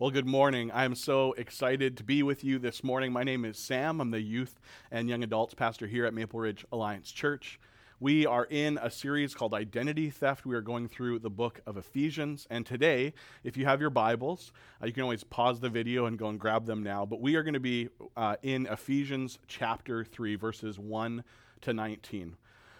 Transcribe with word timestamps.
Well, 0.00 0.10
good 0.10 0.26
morning. 0.26 0.72
I'm 0.74 0.96
so 0.96 1.34
excited 1.34 1.96
to 1.98 2.02
be 2.02 2.24
with 2.24 2.42
you 2.42 2.58
this 2.58 2.82
morning. 2.82 3.12
My 3.12 3.22
name 3.22 3.44
is 3.44 3.56
Sam. 3.56 4.00
I'm 4.00 4.10
the 4.10 4.20
youth 4.20 4.58
and 4.90 5.08
young 5.08 5.22
adults 5.22 5.54
pastor 5.54 5.86
here 5.86 6.04
at 6.04 6.12
Maple 6.12 6.40
Ridge 6.40 6.66
Alliance 6.72 7.12
Church. 7.12 7.60
We 8.00 8.26
are 8.26 8.44
in 8.50 8.76
a 8.82 8.90
series 8.90 9.36
called 9.36 9.54
Identity 9.54 10.10
Theft. 10.10 10.44
We 10.44 10.56
are 10.56 10.62
going 10.62 10.88
through 10.88 11.20
the 11.20 11.30
book 11.30 11.60
of 11.64 11.76
Ephesians. 11.76 12.48
And 12.50 12.66
today, 12.66 13.14
if 13.44 13.56
you 13.56 13.66
have 13.66 13.80
your 13.80 13.88
Bibles, 13.88 14.50
uh, 14.82 14.86
you 14.86 14.92
can 14.92 15.04
always 15.04 15.22
pause 15.22 15.60
the 15.60 15.68
video 15.68 16.06
and 16.06 16.18
go 16.18 16.26
and 16.26 16.40
grab 16.40 16.66
them 16.66 16.82
now. 16.82 17.06
But 17.06 17.20
we 17.20 17.36
are 17.36 17.44
going 17.44 17.54
to 17.54 17.60
be 17.60 17.88
uh, 18.16 18.34
in 18.42 18.66
Ephesians 18.66 19.38
chapter 19.46 20.04
3, 20.04 20.34
verses 20.34 20.76
1 20.76 21.22
to 21.60 21.72
19. 21.72 22.36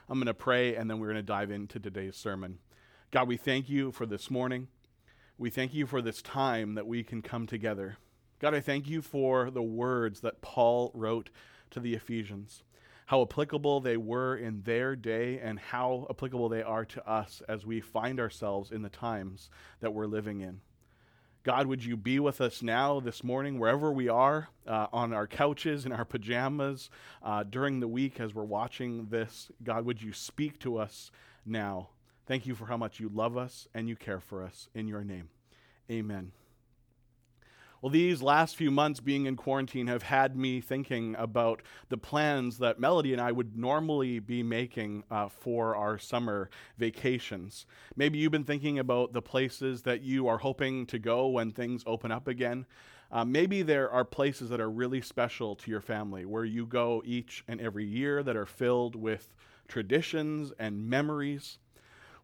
I'm 0.09 0.19
going 0.19 0.27
to 0.27 0.35
pray 0.35 0.75
and 0.75 0.91
then 0.91 0.99
we're 0.99 1.13
going 1.13 1.15
to 1.15 1.23
dive 1.23 1.53
into 1.53 1.79
today's 1.79 2.17
sermon. 2.17 2.59
God, 3.13 3.29
we 3.29 3.37
thank 3.37 3.69
you 3.69 3.93
for 3.93 4.05
this 4.05 4.33
morning. 4.33 4.67
We 5.37 5.51
thank 5.51 5.75
you 5.75 5.87
for 5.87 6.01
this 6.01 6.23
time 6.23 6.75
that 6.75 6.87
we 6.87 7.03
can 7.03 7.21
come 7.21 7.49
together. 7.49 7.97
God, 8.39 8.55
I 8.55 8.61
thank 8.61 8.89
you 8.89 9.03
for 9.03 9.51
the 9.51 9.63
words 9.63 10.21
that 10.21 10.43
Paul 10.43 10.93
wrote 10.95 11.31
to 11.71 11.81
the 11.81 11.95
Ephesians, 11.95 12.63
how 13.07 13.23
applicable 13.23 13.81
they 13.81 13.97
were 13.97 14.37
in 14.37 14.63
their 14.63 14.95
day, 14.95 15.41
and 15.41 15.59
how 15.59 16.07
applicable 16.09 16.49
they 16.49 16.63
are 16.63 16.85
to 16.85 17.11
us 17.11 17.43
as 17.49 17.67
we 17.67 17.81
find 17.81 18.21
ourselves 18.21 18.71
in 18.71 18.83
the 18.83 18.89
times 18.89 19.51
that 19.81 19.93
we're 19.93 20.07
living 20.07 20.41
in. 20.41 20.61
God, 21.43 21.67
would 21.67 21.85
you 21.85 21.97
be 21.97 22.21
with 22.21 22.41
us 22.41 22.63
now, 22.63 23.01
this 23.01 23.25
morning, 23.25 23.59
wherever 23.59 23.91
we 23.91 24.09
are, 24.09 24.51
uh, 24.69 24.87
on 24.93 25.13
our 25.13 25.27
couches, 25.27 25.85
in 25.85 25.91
our 25.91 26.05
pajamas, 26.05 26.91
uh, 27.25 27.43
during 27.43 27.81
the 27.81 27.89
week 27.89 28.21
as 28.21 28.33
we're 28.33 28.45
watching 28.45 29.07
this? 29.07 29.51
God, 29.65 29.85
would 29.85 30.01
you 30.01 30.13
speak 30.13 30.61
to 30.61 30.79
us 30.79 31.11
now? 31.45 31.89
Thank 32.27 32.47
you 32.47 32.55
for 32.55 32.67
how 32.67 32.77
much 32.77 33.01
you 33.01 33.11
love 33.13 33.37
us 33.37 33.69
and 33.75 33.89
you 33.89 33.97
care 33.97 34.21
for 34.21 34.43
us. 34.43 34.69
In 34.75 34.89
your 34.89 35.05
name, 35.05 35.29
amen. 35.91 36.33
Well, 37.85 37.91
these 37.91 38.23
last 38.23 38.57
few 38.57 38.71
months 38.71 39.01
being 39.01 39.27
in 39.27 39.37
quarantine 39.37 39.89
have 39.89 40.05
had 40.05 40.39
me 40.39 40.63
thinking 40.63 41.15
about 41.19 41.61
the 41.91 41.99
plans 41.99 42.57
that 42.57 42.81
Melody 42.81 43.13
and 43.13 43.21
I 43.21 43.31
would 43.31 43.59
normally 43.59 44.21
be 44.21 44.43
making 44.43 45.05
uh, 45.11 45.29
for 45.29 45.77
our 45.77 45.99
summer 45.99 46.49
vacations. 46.79 47.67
Maybe 47.95 48.17
you've 48.17 48.33
been 48.33 48.43
thinking 48.43 48.79
about 48.79 49.13
the 49.13 49.21
places 49.21 49.83
that 49.83 50.01
you 50.01 50.29
are 50.29 50.39
hoping 50.39 50.87
to 50.87 50.99
go 50.99 51.27
when 51.27 51.51
things 51.51 51.85
open 51.87 52.11
up 52.11 52.27
again. 52.27 52.65
Uh, 53.13 53.27
maybe 53.27 53.61
there 53.61 53.91
are 53.91 54.03
places 54.03 54.49
that 54.49 54.63
are 54.63 54.71
really 54.71 55.03
special 55.03 55.55
to 55.57 55.71
your 55.71 55.83
family 55.83 56.25
where 56.25 56.47
you 56.47 56.65
go 56.65 57.03
each 57.05 57.45
and 57.49 57.61
every 57.61 57.85
year 57.85 58.23
that 58.23 58.35
are 58.35 58.47
filled 58.47 58.97
with 58.97 59.35
traditions 59.69 60.55
and 60.59 60.89
memories. 60.89 61.59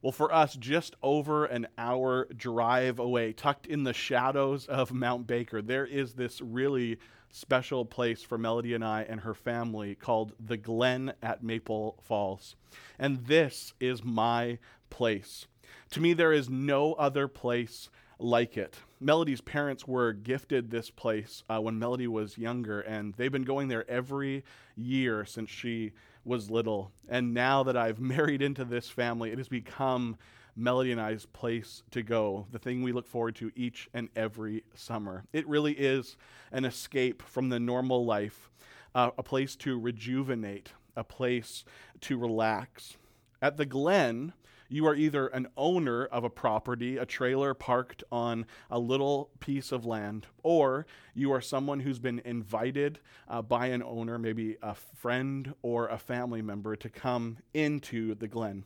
Well, 0.02 0.12
for 0.12 0.32
us, 0.32 0.54
just 0.54 0.96
over 1.02 1.44
an 1.44 1.68
hour 1.76 2.26
drive 2.34 2.98
away, 2.98 3.34
tucked 3.34 3.66
in 3.66 3.84
the 3.84 3.92
shadows 3.92 4.66
of 4.66 4.94
Mount 4.94 5.26
Baker, 5.26 5.60
there 5.60 5.84
is 5.84 6.14
this 6.14 6.40
really 6.40 6.98
special 7.30 7.84
place 7.84 8.22
for 8.22 8.38
Melody 8.38 8.72
and 8.72 8.82
I 8.82 9.02
and 9.02 9.20
her 9.20 9.34
family 9.34 9.94
called 9.94 10.32
the 10.40 10.56
Glen 10.56 11.12
at 11.22 11.42
Maple 11.42 11.98
Falls. 12.02 12.56
And 12.98 13.26
this 13.26 13.74
is 13.78 14.02
my 14.02 14.58
place. 14.88 15.46
To 15.90 16.00
me, 16.00 16.14
there 16.14 16.32
is 16.32 16.48
no 16.48 16.94
other 16.94 17.28
place 17.28 17.90
like 18.18 18.56
it. 18.56 18.78
Melody's 19.00 19.42
parents 19.42 19.86
were 19.86 20.14
gifted 20.14 20.70
this 20.70 20.90
place 20.90 21.42
uh, 21.50 21.60
when 21.60 21.78
Melody 21.78 22.06
was 22.06 22.38
younger, 22.38 22.80
and 22.80 23.14
they've 23.14 23.30
been 23.30 23.42
going 23.42 23.68
there 23.68 23.88
every 23.88 24.44
year 24.76 25.26
since 25.26 25.50
she 25.50 25.92
was 26.30 26.48
little. 26.48 26.92
And 27.08 27.34
now 27.34 27.64
that 27.64 27.76
I've 27.76 27.98
married 28.16 28.40
into 28.40 28.64
this 28.64 28.88
family, 28.88 29.32
it 29.32 29.38
has 29.38 29.48
become 29.48 30.16
Melody 30.56 30.92
and 30.92 31.00
I's 31.00 31.26
place 31.26 31.82
to 31.90 32.02
go, 32.02 32.46
the 32.52 32.58
thing 32.58 32.82
we 32.82 32.92
look 32.92 33.08
forward 33.08 33.34
to 33.36 33.50
each 33.56 33.88
and 33.92 34.08
every 34.14 34.62
summer. 34.74 35.24
It 35.32 35.46
really 35.48 35.72
is 35.72 36.16
an 36.52 36.64
escape 36.64 37.22
from 37.22 37.48
the 37.48 37.58
normal 37.58 38.04
life, 38.04 38.48
uh, 38.94 39.10
a 39.18 39.22
place 39.24 39.56
to 39.56 39.78
rejuvenate, 39.78 40.72
a 40.96 41.02
place 41.02 41.64
to 42.02 42.16
relax. 42.16 42.96
At 43.42 43.56
the 43.56 43.66
Glen, 43.66 44.32
you 44.70 44.86
are 44.86 44.94
either 44.94 45.26
an 45.26 45.48
owner 45.56 46.06
of 46.06 46.22
a 46.22 46.30
property, 46.30 46.96
a 46.96 47.04
trailer 47.04 47.52
parked 47.54 48.04
on 48.10 48.46
a 48.70 48.78
little 48.78 49.30
piece 49.40 49.72
of 49.72 49.84
land, 49.84 50.28
or 50.44 50.86
you 51.12 51.32
are 51.32 51.40
someone 51.40 51.80
who's 51.80 51.98
been 51.98 52.22
invited 52.24 53.00
uh, 53.28 53.42
by 53.42 53.66
an 53.66 53.82
owner, 53.82 54.16
maybe 54.16 54.56
a 54.62 54.74
friend 54.74 55.54
or 55.60 55.88
a 55.88 55.98
family 55.98 56.40
member, 56.40 56.76
to 56.76 56.88
come 56.88 57.38
into 57.52 58.14
the 58.14 58.28
glen 58.28 58.64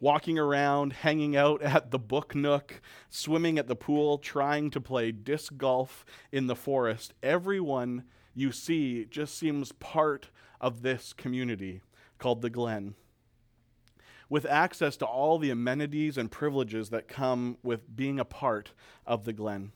walking 0.00 0.38
around, 0.38 0.92
hanging 0.92 1.36
out 1.36 1.60
at 1.60 1.90
the 1.90 1.98
book 1.98 2.34
nook, 2.34 2.80
swimming 3.10 3.58
at 3.58 3.66
the 3.66 3.76
pool, 3.76 4.16
trying 4.16 4.70
to 4.70 4.80
play 4.80 5.10
disc 5.10 5.56
golf 5.56 6.04
in 6.30 6.46
the 6.46 6.54
forest. 6.54 7.12
Everyone 7.22 8.04
you 8.34 8.52
see 8.52 9.04
just 9.04 9.36
seems 9.36 9.72
part 9.72 10.30
of 10.60 10.82
this 10.82 11.12
community 11.12 11.82
called 12.18 12.42
the 12.42 12.50
Glen 12.50 12.94
with 14.28 14.44
access 14.46 14.96
to 14.98 15.06
all 15.06 15.38
the 15.38 15.50
amenities 15.50 16.18
and 16.18 16.30
privileges 16.30 16.90
that 16.90 17.08
come 17.08 17.56
with 17.62 17.96
being 17.96 18.20
a 18.20 18.24
part 18.24 18.72
of 19.06 19.24
the 19.24 19.32
Glen. 19.32 19.72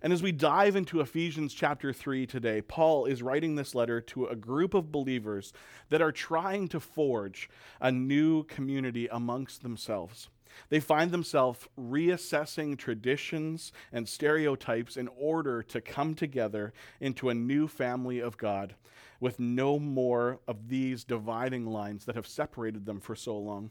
And 0.00 0.12
as 0.12 0.22
we 0.22 0.30
dive 0.30 0.76
into 0.76 1.00
Ephesians 1.00 1.52
chapter 1.52 1.92
3 1.92 2.24
today, 2.26 2.62
Paul 2.62 3.06
is 3.06 3.22
writing 3.22 3.56
this 3.56 3.74
letter 3.74 4.00
to 4.02 4.26
a 4.26 4.36
group 4.36 4.72
of 4.72 4.92
believers 4.92 5.52
that 5.88 6.00
are 6.00 6.12
trying 6.12 6.68
to 6.68 6.78
forge 6.78 7.50
a 7.80 7.90
new 7.90 8.44
community 8.44 9.08
amongst 9.10 9.62
themselves. 9.62 10.28
They 10.68 10.80
find 10.80 11.10
themselves 11.10 11.66
reassessing 11.78 12.78
traditions 12.78 13.72
and 13.92 14.08
stereotypes 14.08 14.96
in 14.96 15.08
order 15.08 15.62
to 15.64 15.80
come 15.80 16.14
together 16.14 16.72
into 17.00 17.28
a 17.28 17.34
new 17.34 17.66
family 17.66 18.20
of 18.20 18.38
God 18.38 18.74
with 19.20 19.40
no 19.40 19.78
more 19.78 20.40
of 20.46 20.68
these 20.68 21.04
dividing 21.04 21.66
lines 21.66 22.04
that 22.04 22.14
have 22.14 22.26
separated 22.26 22.86
them 22.86 23.00
for 23.00 23.16
so 23.16 23.36
long. 23.36 23.70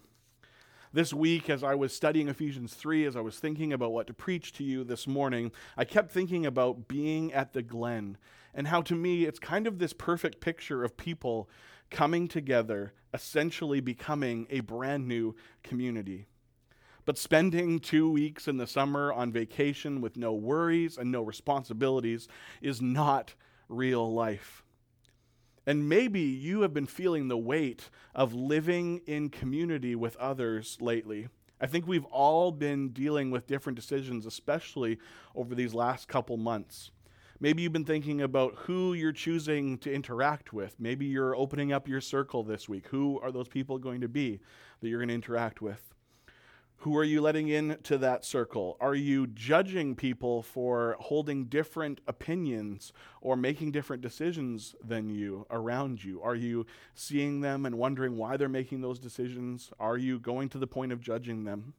This 0.93 1.13
week, 1.13 1.49
as 1.49 1.63
I 1.63 1.75
was 1.75 1.93
studying 1.93 2.27
Ephesians 2.27 2.73
3, 2.73 3.05
as 3.05 3.15
I 3.15 3.21
was 3.21 3.39
thinking 3.39 3.73
about 3.73 3.91
what 3.91 4.07
to 4.07 4.13
preach 4.13 4.53
to 4.53 4.63
you 4.63 4.83
this 4.83 5.05
morning, 5.05 5.51
I 5.75 5.85
kept 5.85 6.11
thinking 6.11 6.45
about 6.45 6.87
being 6.87 7.33
at 7.33 7.53
the 7.53 7.61
Glen 7.61 8.17
and 8.53 8.67
how 8.67 8.81
to 8.81 8.95
me 8.95 9.25
it's 9.25 9.39
kind 9.39 9.67
of 9.67 9.79
this 9.79 9.93
perfect 9.93 10.39
picture 10.39 10.83
of 10.83 10.97
people 10.97 11.49
coming 11.89 12.27
together, 12.27 12.93
essentially 13.13 13.79
becoming 13.79 14.47
a 14.49 14.61
brand 14.61 15.07
new 15.07 15.35
community. 15.63 16.27
But 17.05 17.17
spending 17.17 17.79
two 17.79 18.09
weeks 18.09 18.47
in 18.47 18.57
the 18.57 18.67
summer 18.67 19.13
on 19.13 19.31
vacation 19.31 20.01
with 20.01 20.17
no 20.17 20.33
worries 20.33 20.97
and 20.97 21.11
no 21.11 21.21
responsibilities 21.21 22.27
is 22.61 22.81
not 22.81 23.33
real 23.69 24.13
life. 24.13 24.63
And 25.67 25.89
maybe 25.89 26.21
you 26.21 26.61
have 26.61 26.73
been 26.73 26.85
feeling 26.85 27.27
the 27.27 27.37
weight 27.37 27.89
of 28.15 28.33
living 28.33 29.01
in 29.05 29.29
community 29.29 29.95
with 29.95 30.15
others 30.15 30.77
lately. 30.79 31.27
I 31.59 31.67
think 31.67 31.85
we've 31.85 32.05
all 32.05 32.53
been 32.53 32.89
dealing 32.89 33.31
with 33.31 33.47
different 33.47 33.75
decisions, 33.75 34.25
especially 34.25 34.97
over 35.35 35.53
these 35.53 35.73
last 35.73 36.07
couple 36.07 36.37
months. 36.37 36.91
Maybe 37.41 37.61
you've 37.61 37.73
been 37.73 37.83
thinking 37.83 38.21
about 38.21 38.55
who 38.55 38.93
you're 38.93 39.11
choosing 39.11 39.77
to 39.79 39.93
interact 39.93 40.53
with. 40.53 40.79
Maybe 40.79 41.05
you're 41.05 41.35
opening 41.35 41.73
up 41.73 41.87
your 41.87 42.01
circle 42.01 42.43
this 42.43 42.69
week. 42.69 42.87
Who 42.87 43.19
are 43.19 43.31
those 43.31 43.49
people 43.49 43.77
going 43.77 43.99
to 44.01 44.07
be 44.07 44.39
that 44.79 44.87
you're 44.87 44.99
going 44.99 45.09
to 45.09 45.15
interact 45.15 45.61
with? 45.61 45.93
Who 46.81 46.95
are 46.95 47.03
you 47.03 47.21
letting 47.21 47.47
into 47.47 47.97
that 47.97 48.23
circle? 48.23 48.77
Are 48.79 48.93
you 48.93 49.25
judging 49.25 49.95
people 49.95 50.43
for 50.43 50.95
holding 50.99 51.45
different 51.45 52.01
opinions 52.07 52.93
or 53.19 53.35
making 53.35 53.71
different 53.71 54.03
decisions 54.03 54.75
than 54.83 55.09
you 55.09 55.47
around 55.49 56.03
you? 56.03 56.21
Are 56.21 56.35
you 56.35 56.67
seeing 56.93 57.41
them 57.41 57.65
and 57.65 57.79
wondering 57.79 58.15
why 58.15 58.37
they're 58.37 58.47
making 58.47 58.81
those 58.81 58.99
decisions? 58.99 59.71
Are 59.79 59.97
you 59.97 60.19
going 60.19 60.49
to 60.49 60.59
the 60.59 60.67
point 60.67 60.91
of 60.91 61.01
judging 61.01 61.45
them? 61.45 61.73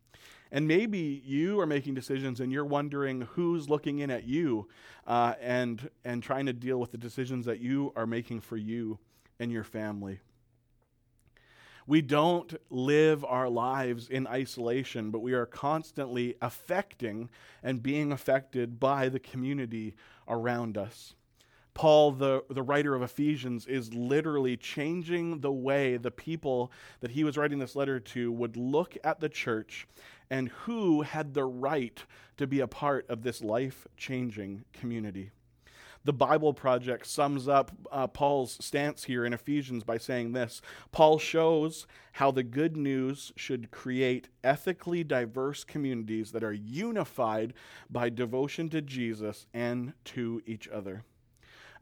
And 0.51 0.67
maybe 0.67 1.23
you 1.25 1.61
are 1.61 1.67
making 1.67 1.95
decisions 1.95 2.41
and 2.41 2.51
you're 2.51 2.65
wondering 2.65 3.21
who's 3.21 3.69
looking 3.69 4.01
in 4.01 4.11
at 4.11 4.25
you 4.25 4.69
uh, 5.07 5.35
and, 5.41 5.91
and 6.05 6.25
trying 6.25 6.47
to 6.47 6.53
deal 6.53 6.81
with 6.81 6.91
the 6.91 6.99
decisions 6.99 7.47
that 7.47 7.61
you 7.61 7.93
are 7.95 8.07
making 8.07 8.41
for 8.41 8.57
you 8.57 8.99
and 9.39 9.53
your 9.53 9.65
family. 9.65 10.19
We 11.89 12.03
don't 12.03 12.55
live 12.69 13.25
our 13.25 13.49
lives 13.49 14.11
in 14.11 14.27
isolation, 14.27 15.11
but 15.11 15.21
we 15.21 15.33
are 15.33 15.47
constantly 15.47 16.35
affecting 16.43 17.31
and 17.63 17.83
being 17.83 18.13
affected 18.13 18.79
by 18.79 19.09
the 19.09 19.19
community 19.19 19.95
around 20.29 20.77
us. 20.77 21.15
Paul, 21.73 22.13
the, 22.13 22.45
the 22.51 22.63
writer 22.63 22.95
of 22.95 23.01
Ephesians, 23.01 23.65
is 23.65 23.95
literally 23.95 24.55
changing 24.55 25.41
the 25.41 25.51
way 25.51 25.97
the 25.97 26.11
people 26.11 26.71
that 27.01 27.13
he 27.13 27.25
was 27.25 27.39
writing 27.39 27.59
this 27.59 27.75
letter 27.75 27.99
to 28.01 28.31
would 28.33 28.59
look 28.59 28.99
at 29.03 29.21
the 29.21 29.31
church 29.31 29.89
and 30.29 30.51
who 30.51 31.01
had 31.01 31.33
the 31.33 31.45
right 31.45 32.05
to 32.37 32.47
be 32.47 32.61
a 32.61 32.67
part 32.67 33.09
of 33.09 33.23
this 33.23 33.41
life 33.41 33.87
changing 33.97 34.63
community. 34.75 35.31
The 36.09 36.15
Bible 36.15 36.55
Project 36.55 37.07
sums 37.07 37.49
up 37.49 37.71
uh, 37.93 38.07
Paul's 38.07 38.57
stance 38.65 39.05
here 39.05 39.27
in 39.27 39.35
Ephesians 39.35 39.85
by 39.85 39.99
saying 39.99 40.33
this 40.33 40.63
Paul 40.91 41.19
shows 41.19 41.87
how 42.13 42.31
the 42.31 42.43
good 42.43 42.79
news 42.79 43.31
should 43.37 43.71
create 43.71 44.31
ethically 44.43 45.05
diverse 45.05 45.65
communities 45.65 46.33
that 46.33 46.43
are 46.43 46.55
unified 46.55 47.53
by 47.91 48.09
devotion 48.09 48.71
to 48.71 48.81
Jesus 48.81 49.47
and 49.53 49.93
to 50.05 50.41
each 50.47 50.67
other. 50.67 51.05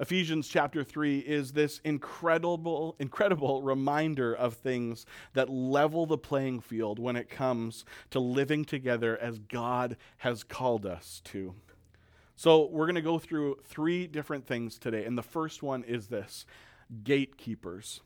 Ephesians 0.01 0.49
chapter 0.49 0.83
3 0.83 1.21
is 1.21 1.53
this 1.53 1.81
incredible 1.85 2.97
incredible 2.99 3.63
reminder 3.63 4.35
of 4.35 4.55
things 4.55 5.07
that 5.35 5.49
level 5.49 6.05
the 6.05 6.19
playing 6.19 6.59
field 6.59 6.99
when 6.99 7.15
it 7.15 7.31
comes 7.31 7.85
to 8.11 8.19
living 8.19 8.65
together 8.65 9.17
as 9.17 9.39
God 9.39 9.97
has 10.17 10.43
called 10.43 10.85
us 10.85 11.23
to. 11.27 11.55
So, 12.37 12.67
we're 12.67 12.87
going 12.87 12.97
to 12.97 13.03
go 13.03 13.19
through 13.19 13.57
three 13.65 14.07
different 14.07 14.47
things 14.47 14.79
today, 14.79 15.05
and 15.05 15.17
the 15.17 15.23
first 15.23 15.63
one 15.63 15.83
is 15.85 16.09
this 16.09 16.45
gatekeepers. 17.03 18.03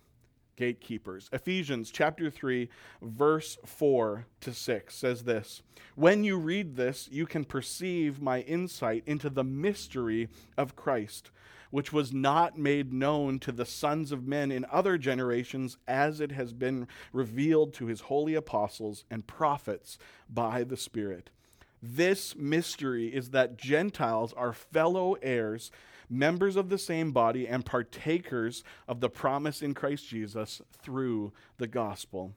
Gatekeepers. 0.56 1.29
Ephesians 1.32 1.91
chapter 1.91 2.31
3, 2.31 2.69
verse 3.03 3.59
4 3.65 4.27
to 4.43 4.53
6 4.53 4.94
says 4.94 5.25
this 5.25 5.62
When 5.97 6.23
you 6.23 6.37
read 6.37 6.77
this, 6.77 7.09
you 7.11 7.27
can 7.27 7.44
perceive 7.44 8.21
my 8.21 8.41
insight 8.41 9.03
into 9.06 9.31
the 9.31 9.44
mystery 9.44 10.29
of 10.56 10.76
Christ 10.76 11.31
which 11.71 11.93
was 11.93 12.12
not 12.12 12.59
made 12.59 12.93
known 12.93 13.38
to 13.38 13.53
the 13.53 13.65
sons 13.65 14.12
of 14.12 14.26
men 14.26 14.50
in 14.50 14.67
other 14.71 14.99
generations, 14.99 15.79
as 15.87 16.21
it 16.21 16.33
has 16.33 16.53
been 16.53 16.87
revealed 17.12 17.73
to 17.75 17.87
his 17.87 18.03
holy 18.03 18.35
apostles 18.35 19.05
and 19.11 19.26
prophets 19.26 19.97
by 20.29 20.65
the 20.65 20.76
Spirit. 20.76 21.31
This 21.82 22.37
mystery 22.37 23.09
is 23.09 23.31
that 23.31 23.56
Gentiles 23.56 24.32
are 24.35 24.53
fellow 24.53 25.15
heirs, 25.23 25.71
members 26.09 26.56
of 26.56 26.69
the 26.69 26.79
same 26.79 27.12
body, 27.12 27.49
and 27.49 27.65
partakers 27.65 28.62
of 28.87 29.00
the 29.00 29.09
promise 29.09 29.62
in 29.62 29.75
Christ 29.75 30.09
Jesus 30.09 30.61
through 30.82 31.32
the 31.59 31.67
gospel. 31.67 32.32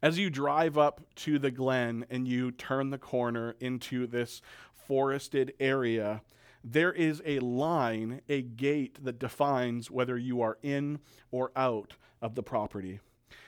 As 0.00 0.18
you 0.18 0.30
drive 0.30 0.78
up 0.78 1.00
to 1.16 1.38
the 1.38 1.50
glen 1.50 2.06
and 2.10 2.28
you 2.28 2.50
turn 2.52 2.90
the 2.90 2.98
corner 2.98 3.56
into 3.60 4.06
this 4.06 4.42
forested 4.72 5.54
area, 5.58 6.22
there 6.62 6.92
is 6.92 7.22
a 7.26 7.40
line, 7.40 8.20
a 8.28 8.42
gate 8.42 9.04
that 9.04 9.18
defines 9.18 9.90
whether 9.90 10.16
you 10.16 10.40
are 10.40 10.58
in 10.62 11.00
or 11.30 11.52
out 11.56 11.94
of 12.22 12.34
the 12.34 12.42
property. 12.42 13.00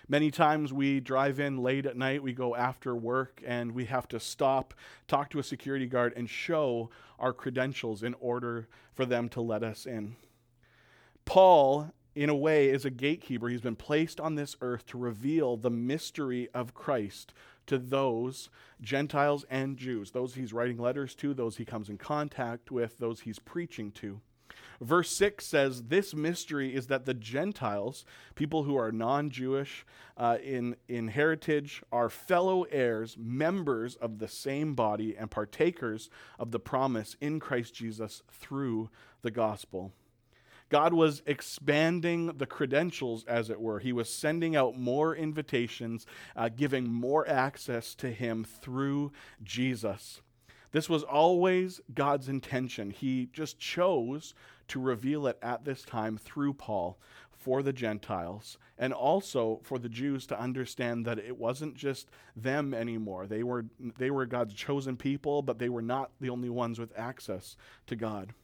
Many 0.08 0.30
times 0.30 0.72
we 0.72 1.00
drive 1.00 1.40
in 1.40 1.56
late 1.58 1.84
at 1.84 1.96
night, 1.96 2.22
we 2.22 2.32
go 2.32 2.54
after 2.54 2.94
work, 2.94 3.42
and 3.44 3.72
we 3.72 3.86
have 3.86 4.06
to 4.08 4.20
stop, 4.20 4.72
talk 5.08 5.30
to 5.30 5.40
a 5.40 5.42
security 5.42 5.86
guard, 5.86 6.12
and 6.16 6.30
show 6.30 6.90
our 7.18 7.32
credentials 7.32 8.04
in 8.04 8.14
order 8.20 8.68
for 8.94 9.04
them 9.04 9.28
to 9.30 9.40
let 9.40 9.64
us 9.64 9.84
in. 9.84 10.14
Paul, 11.24 11.90
in 12.14 12.30
a 12.30 12.36
way, 12.36 12.68
is 12.68 12.84
a 12.84 12.90
gatekeeper. 12.90 13.48
He's 13.48 13.60
been 13.60 13.74
placed 13.74 14.20
on 14.20 14.36
this 14.36 14.56
earth 14.60 14.86
to 14.86 14.98
reveal 14.98 15.56
the 15.56 15.70
mystery 15.70 16.48
of 16.54 16.72
Christ 16.72 17.34
to 17.66 17.76
those 17.76 18.48
Gentiles 18.80 19.44
and 19.50 19.76
Jews, 19.76 20.12
those 20.12 20.34
he's 20.34 20.52
writing 20.52 20.78
letters 20.78 21.16
to, 21.16 21.34
those 21.34 21.56
he 21.56 21.64
comes 21.64 21.88
in 21.88 21.98
contact 21.98 22.70
with, 22.70 22.98
those 22.98 23.20
he's 23.20 23.40
preaching 23.40 23.90
to. 23.92 24.20
Verse 24.80 25.10
6 25.10 25.44
says, 25.44 25.84
This 25.84 26.14
mystery 26.14 26.74
is 26.74 26.86
that 26.88 27.06
the 27.06 27.14
Gentiles, 27.14 28.04
people 28.34 28.64
who 28.64 28.76
are 28.76 28.92
non 28.92 29.30
Jewish 29.30 29.86
uh, 30.16 30.38
in, 30.42 30.76
in 30.88 31.08
heritage, 31.08 31.82
are 31.90 32.08
fellow 32.08 32.64
heirs, 32.64 33.16
members 33.18 33.96
of 33.96 34.18
the 34.18 34.28
same 34.28 34.74
body, 34.74 35.16
and 35.16 35.30
partakers 35.30 36.10
of 36.38 36.50
the 36.50 36.60
promise 36.60 37.16
in 37.20 37.40
Christ 37.40 37.74
Jesus 37.74 38.22
through 38.30 38.90
the 39.22 39.30
gospel. 39.30 39.92
God 40.68 40.92
was 40.92 41.22
expanding 41.26 42.26
the 42.38 42.46
credentials, 42.46 43.24
as 43.24 43.50
it 43.50 43.60
were. 43.60 43.78
He 43.78 43.92
was 43.92 44.12
sending 44.12 44.56
out 44.56 44.76
more 44.76 45.14
invitations, 45.14 46.06
uh, 46.34 46.48
giving 46.48 46.88
more 46.88 47.26
access 47.28 47.94
to 47.96 48.10
Him 48.10 48.44
through 48.44 49.12
Jesus. 49.44 50.22
This 50.72 50.88
was 50.88 51.04
always 51.04 51.80
God's 51.94 52.28
intention. 52.28 52.90
He 52.90 53.28
just 53.32 53.58
chose 53.60 54.34
to 54.68 54.80
reveal 54.80 55.26
it 55.26 55.38
at 55.42 55.64
this 55.64 55.82
time 55.82 56.16
through 56.16 56.54
Paul 56.54 56.98
for 57.30 57.62
the 57.62 57.72
Gentiles 57.72 58.58
and 58.78 58.92
also 58.92 59.60
for 59.62 59.78
the 59.78 59.88
Jews 59.88 60.26
to 60.26 60.40
understand 60.40 61.06
that 61.06 61.18
it 61.18 61.38
wasn't 61.38 61.76
just 61.76 62.10
them 62.34 62.74
anymore. 62.74 63.26
They 63.26 63.42
were, 63.42 63.66
they 63.98 64.10
were 64.10 64.26
God's 64.26 64.54
chosen 64.54 64.96
people, 64.96 65.42
but 65.42 65.58
they 65.58 65.68
were 65.68 65.82
not 65.82 66.10
the 66.20 66.30
only 66.30 66.50
ones 66.50 66.78
with 66.78 66.92
access 66.98 67.56
to 67.86 67.96
God. 67.96 68.34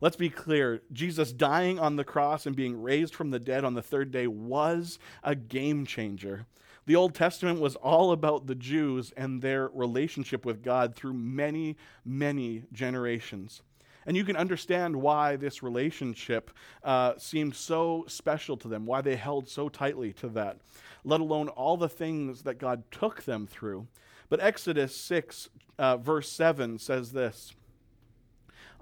Let's 0.00 0.16
be 0.16 0.30
clear 0.30 0.82
Jesus 0.92 1.32
dying 1.32 1.78
on 1.78 1.94
the 1.94 2.02
cross 2.02 2.44
and 2.44 2.56
being 2.56 2.82
raised 2.82 3.14
from 3.14 3.30
the 3.30 3.38
dead 3.38 3.64
on 3.64 3.74
the 3.74 3.82
third 3.82 4.10
day 4.10 4.26
was 4.26 4.98
a 5.22 5.36
game 5.36 5.86
changer. 5.86 6.46
The 6.84 6.96
Old 6.96 7.14
Testament 7.14 7.60
was 7.60 7.76
all 7.76 8.10
about 8.10 8.48
the 8.48 8.56
Jews 8.56 9.12
and 9.16 9.40
their 9.40 9.68
relationship 9.68 10.44
with 10.44 10.64
God 10.64 10.96
through 10.96 11.12
many, 11.12 11.76
many 12.04 12.64
generations. 12.72 13.62
And 14.06 14.16
you 14.16 14.24
can 14.24 14.36
understand 14.36 14.96
why 14.96 15.36
this 15.36 15.62
relationship 15.62 16.50
uh, 16.82 17.14
seemed 17.18 17.54
so 17.54 18.04
special 18.08 18.56
to 18.58 18.68
them, 18.68 18.86
why 18.86 19.00
they 19.00 19.16
held 19.16 19.48
so 19.48 19.68
tightly 19.68 20.12
to 20.14 20.28
that, 20.30 20.58
let 21.04 21.20
alone 21.20 21.48
all 21.48 21.76
the 21.76 21.88
things 21.88 22.42
that 22.42 22.58
God 22.58 22.82
took 22.90 23.22
them 23.22 23.46
through. 23.46 23.86
But 24.28 24.40
Exodus 24.40 24.96
6, 24.96 25.48
uh, 25.78 25.96
verse 25.98 26.30
7 26.30 26.78
says 26.78 27.12
this 27.12 27.54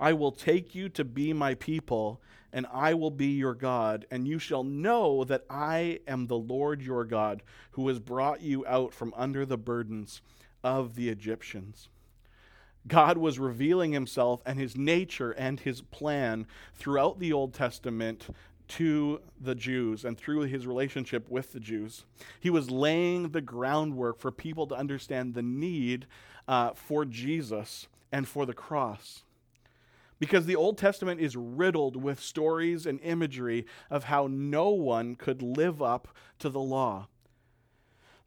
I 0.01 0.15
will 0.15 0.33
take 0.33 0.75
you 0.75 0.89
to 0.91 1.05
be 1.05 1.35
my 1.35 1.55
people, 1.55 2.23
and 2.53 2.67
I 2.73 2.95
will 2.95 3.11
be 3.11 3.33
your 3.33 3.55
God, 3.55 4.07
and 4.11 4.27
you 4.27 4.39
shall 4.39 4.65
know 4.65 5.25
that 5.25 5.45
I 5.51 6.01
am 6.09 6.27
the 6.27 6.39
Lord 6.39 6.81
your 6.81 7.05
God, 7.05 7.43
who 7.73 7.87
has 7.89 8.01
brought 8.01 8.41
you 8.41 8.67
out 8.67 8.95
from 8.95 9.13
under 9.15 9.45
the 9.45 9.59
burdens 9.59 10.23
of 10.65 10.95
the 10.95 11.11
Egyptians. 11.11 11.91
God 12.87 13.19
was 13.19 13.39
revealing 13.39 13.93
himself 13.93 14.41
and 14.47 14.59
his 14.59 14.77
nature 14.77 15.33
and 15.33 15.61
his 15.61 15.83
plan 15.83 16.47
throughout 16.75 17.19
the 17.19 17.33
Old 17.33 17.53
Testament 17.53 18.29
to 18.69 19.21
the 19.41 19.55
Jews 19.55 20.05
and 20.05 20.17
through 20.17 20.43
his 20.43 20.67
relationship 20.67 21.29
with 21.29 21.53
the 21.53 21.61
Jews. 21.61 22.05
He 22.39 22.51
was 22.51 22.71
laying 22.71 23.31
the 23.31 23.41
groundwork 23.41 24.21
for 24.21 24.31
people 24.31 24.67
to 24.69 24.77
understand 24.77 25.35
the 25.35 25.43
need 25.43 26.07
uh, 26.47 26.71
for 26.75 27.05
Jesus 27.05 27.89
and 28.13 28.27
for 28.27 28.47
the 28.47 28.55
cross. 28.55 29.25
Because 30.21 30.47
the 30.47 30.57
Old 30.57 30.79
Testament 30.79 31.21
is 31.21 31.35
riddled 31.35 31.97
with 31.97 32.21
stories 32.21 32.87
and 32.87 33.01
imagery 33.01 33.67
of 33.91 34.05
how 34.05 34.29
no 34.31 34.69
one 34.71 35.17
could 35.17 35.43
live 35.43 35.83
up 35.83 36.09
to 36.39 36.49
the 36.49 36.61
law. 36.61 37.09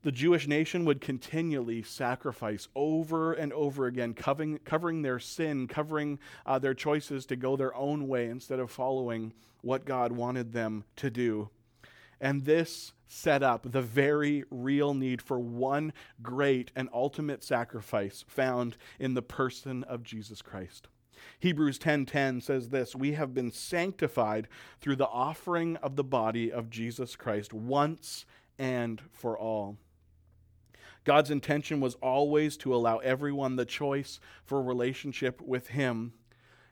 The 0.04 0.12
Jewish 0.12 0.50
nation 0.50 0.84
would 0.84 1.00
continually 1.00 1.82
sacrifice 1.82 2.68
over 2.76 3.32
and 3.32 3.54
over 3.54 3.86
again, 3.86 4.14
covering, 4.14 4.60
covering 4.66 5.02
their 5.02 5.18
sin, 5.18 5.66
covering 5.66 6.20
uh, 6.46 6.60
their 6.60 6.74
choices 6.74 7.26
to 7.28 7.38
go 7.38 7.56
their 7.56 7.74
own 7.74 8.10
way 8.10 8.28
instead 8.28 8.60
of 8.60 8.70
following 8.70 9.32
what 9.62 9.86
God 9.86 10.12
wanted 10.12 10.52
them 10.52 10.84
to 10.98 11.10
do. 11.10 11.50
And 12.20 12.44
this 12.44 12.92
set 13.08 13.44
up 13.44 13.72
the 13.72 13.82
very 13.82 14.44
real 14.50 14.94
need 14.94 15.22
for 15.22 15.40
one 15.40 15.94
great 16.22 16.72
and 16.76 16.90
ultimate 16.94 17.42
sacrifice 17.42 18.26
found 18.28 18.76
in 19.00 19.14
the 19.14 19.22
person 19.22 19.86
of 19.86 20.04
Jesus 20.04 20.42
Christ. 20.42 20.90
Hebrews 21.40 21.80
10:10 21.80 22.42
says 22.42 22.70
this, 22.70 22.94
"We 22.94 23.14
have 23.14 23.34
been 23.34 23.52
sanctified 23.52 24.50
through 24.82 24.98
the 24.98 25.08
offering 25.08 25.78
of 25.78 25.96
the 25.96 26.04
body 26.04 26.52
of 26.52 26.70
Jesus 26.70 27.16
Christ 27.16 27.54
once 27.54 28.26
and 28.58 29.02
for 29.14 29.38
all." 29.38 29.78
God's 31.04 31.32
intention 31.32 31.80
was 31.80 31.96
always 31.96 32.58
to 32.58 32.74
allow 32.74 32.98
everyone 33.00 33.56
the 33.56 33.66
choice 33.66 34.20
for 34.46 34.62
relationship 34.62 35.42
with 35.42 35.68
him. 35.68 36.14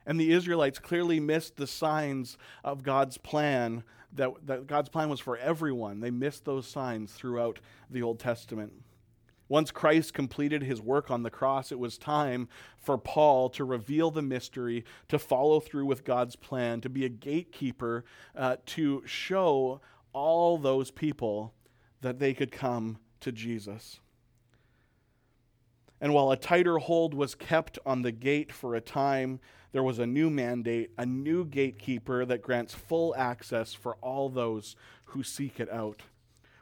And 0.06 0.18
the 0.18 0.32
Israelites 0.32 0.78
clearly 0.78 1.20
missed 1.20 1.56
the 1.56 1.66
signs 1.66 2.36
of 2.64 2.82
God's 2.82 3.18
plan, 3.18 3.84
that, 4.12 4.30
that 4.46 4.66
God's 4.66 4.88
plan 4.88 5.08
was 5.08 5.20
for 5.20 5.36
everyone. 5.36 6.00
They 6.00 6.10
missed 6.10 6.44
those 6.44 6.66
signs 6.66 7.12
throughout 7.12 7.60
the 7.90 8.02
Old 8.02 8.18
Testament. 8.18 8.72
Once 9.48 9.70
Christ 9.70 10.14
completed 10.14 10.62
his 10.62 10.80
work 10.80 11.10
on 11.10 11.22
the 11.22 11.30
cross, 11.30 11.70
it 11.70 11.78
was 11.78 11.98
time 11.98 12.48
for 12.78 12.96
Paul 12.96 13.50
to 13.50 13.64
reveal 13.64 14.10
the 14.10 14.22
mystery, 14.22 14.82
to 15.08 15.18
follow 15.18 15.60
through 15.60 15.84
with 15.84 16.04
God's 16.04 16.36
plan, 16.36 16.80
to 16.80 16.88
be 16.88 17.04
a 17.04 17.10
gatekeeper, 17.10 18.04
uh, 18.34 18.56
to 18.66 19.02
show 19.04 19.82
all 20.14 20.56
those 20.56 20.90
people 20.90 21.52
that 22.00 22.18
they 22.18 22.32
could 22.32 22.50
come 22.50 22.96
to 23.20 23.30
Jesus. 23.30 24.00
And 26.02 26.12
while 26.12 26.32
a 26.32 26.36
tighter 26.36 26.78
hold 26.78 27.14
was 27.14 27.36
kept 27.36 27.78
on 27.86 28.02
the 28.02 28.10
gate 28.10 28.50
for 28.50 28.74
a 28.74 28.80
time, 28.80 29.38
there 29.70 29.84
was 29.84 30.00
a 30.00 30.06
new 30.06 30.30
mandate, 30.30 30.90
a 30.98 31.06
new 31.06 31.44
gatekeeper 31.44 32.26
that 32.26 32.42
grants 32.42 32.74
full 32.74 33.14
access 33.16 33.72
for 33.72 33.94
all 34.02 34.28
those 34.28 34.74
who 35.04 35.22
seek 35.22 35.60
it 35.60 35.70
out. 35.70 36.02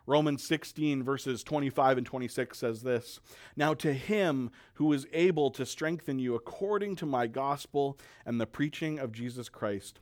Romans 0.06 0.44
16, 0.46 1.02
verses 1.02 1.42
25 1.42 1.98
and 1.98 2.06
26 2.06 2.58
says 2.58 2.82
this 2.82 3.18
Now 3.56 3.72
to 3.74 3.94
him 3.94 4.50
who 4.74 4.92
is 4.92 5.06
able 5.10 5.50
to 5.52 5.64
strengthen 5.64 6.18
you 6.18 6.34
according 6.34 6.96
to 6.96 7.06
my 7.06 7.26
gospel 7.26 7.98
and 8.26 8.38
the 8.38 8.46
preaching 8.46 8.98
of 8.98 9.10
Jesus 9.10 9.48
Christ, 9.48 10.00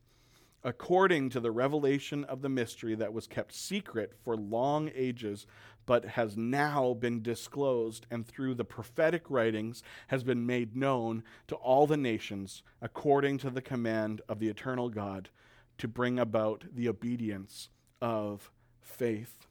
according 0.64 1.30
to 1.30 1.38
the 1.38 1.52
revelation 1.52 2.25
of 2.25 2.42
the 2.42 2.49
mystery 2.49 2.97
that 2.97 3.12
was 3.12 3.28
kept 3.28 3.54
secret 3.54 4.14
for 4.25 4.37
long 4.37 4.90
ages, 4.97 5.47
but 5.88 6.04
has 6.04 6.37
now 6.37 6.92
been 6.92 7.23
disclosed, 7.23 8.04
and 8.11 8.26
through 8.26 8.54
the 8.54 8.62
prophetic 8.62 9.23
writings 9.30 9.83
has 10.09 10.23
been 10.23 10.45
made 10.45 10.76
known 10.76 11.25
to 11.47 11.54
all 11.54 11.87
the 11.87 11.97
nations, 11.97 12.62
according 12.83 13.38
to 13.38 13.49
the 13.49 13.62
command 13.62 14.21
of 14.28 14.38
the 14.38 14.49
eternal 14.49 14.90
God, 14.90 15.30
to 15.78 15.88
bring 15.88 16.18
about 16.18 16.66
the 16.75 16.90
obedience 16.90 17.71
of 18.02 18.50
faith. 18.83 19.47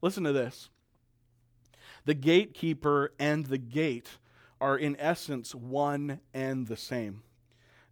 Listen 0.00 0.22
to 0.22 0.32
this. 0.32 0.70
The 2.04 2.14
gatekeeper 2.14 3.12
and 3.18 3.46
the 3.46 3.58
gate 3.58 4.18
are, 4.60 4.78
in 4.78 4.96
essence, 5.00 5.52
one 5.52 6.20
and 6.32 6.68
the 6.68 6.76
same. 6.76 7.24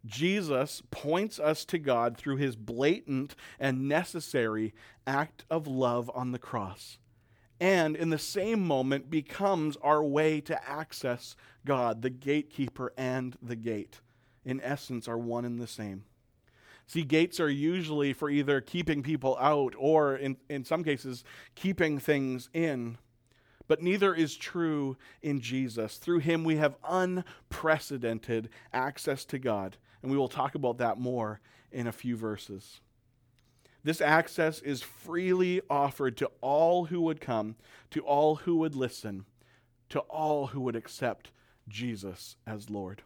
Jesus 0.05 0.81
points 0.91 1.39
us 1.39 1.65
to 1.65 1.77
God 1.77 2.15
through 2.15 2.37
his 2.37 2.55
blatant 2.55 3.35
and 3.59 3.89
necessary 3.89 4.73
act 5.05 5.43
of 5.49 5.67
love 5.67 6.09
on 6.15 6.31
the 6.31 6.39
cross, 6.39 6.99
and 7.59 7.95
in 7.95 8.09
the 8.09 8.17
same 8.17 8.65
moment 8.65 9.09
becomes 9.09 9.77
our 9.77 10.03
way 10.03 10.41
to 10.41 10.69
access 10.69 11.35
God, 11.65 12.01
the 12.01 12.09
gatekeeper 12.09 12.93
and 12.97 13.37
the 13.41 13.55
gate. 13.55 14.01
In 14.43 14.61
essence, 14.61 15.07
are 15.07 15.17
one 15.17 15.45
and 15.45 15.59
the 15.59 15.67
same. 15.67 16.03
See, 16.87 17.03
gates 17.03 17.39
are 17.39 17.49
usually 17.49 18.13
for 18.13 18.29
either 18.29 18.61
keeping 18.61 19.01
people 19.01 19.37
out 19.39 19.73
or, 19.77 20.15
in, 20.15 20.37
in 20.49 20.63
some 20.63 20.83
cases, 20.83 21.23
keeping 21.55 21.97
things 21.97 22.49
in. 22.53 22.97
But 23.67 23.81
neither 23.81 24.13
is 24.13 24.35
true 24.35 24.95
in 25.23 25.41
Jesus. 25.41 25.97
Through 25.97 26.19
him, 26.19 26.43
we 26.43 26.57
have 26.57 26.75
unprecedented 26.87 28.49
access 28.71 29.25
to 29.25 29.39
God. 29.39 29.77
And 30.03 30.11
we 30.11 30.17
will 30.17 30.27
talk 30.27 30.53
about 30.53 30.77
that 30.77 30.99
more 30.99 31.39
in 31.71 31.87
a 31.87 31.91
few 31.91 32.15
verses. 32.15 32.81
This 33.85 34.01
access 34.01 34.61
is 34.61 34.81
freely 34.81 35.61
offered 35.69 36.17
to 36.17 36.31
all 36.41 36.85
who 36.85 37.01
would 37.01 37.21
come, 37.21 37.55
to 37.91 38.01
all 38.01 38.37
who 38.37 38.55
would 38.57 38.75
listen, 38.75 39.25
to 39.89 39.99
all 39.99 40.47
who 40.47 40.61
would 40.61 40.75
accept 40.75 41.29
Jesus 41.67 42.35
as 42.47 42.71
Lord. 42.71 43.03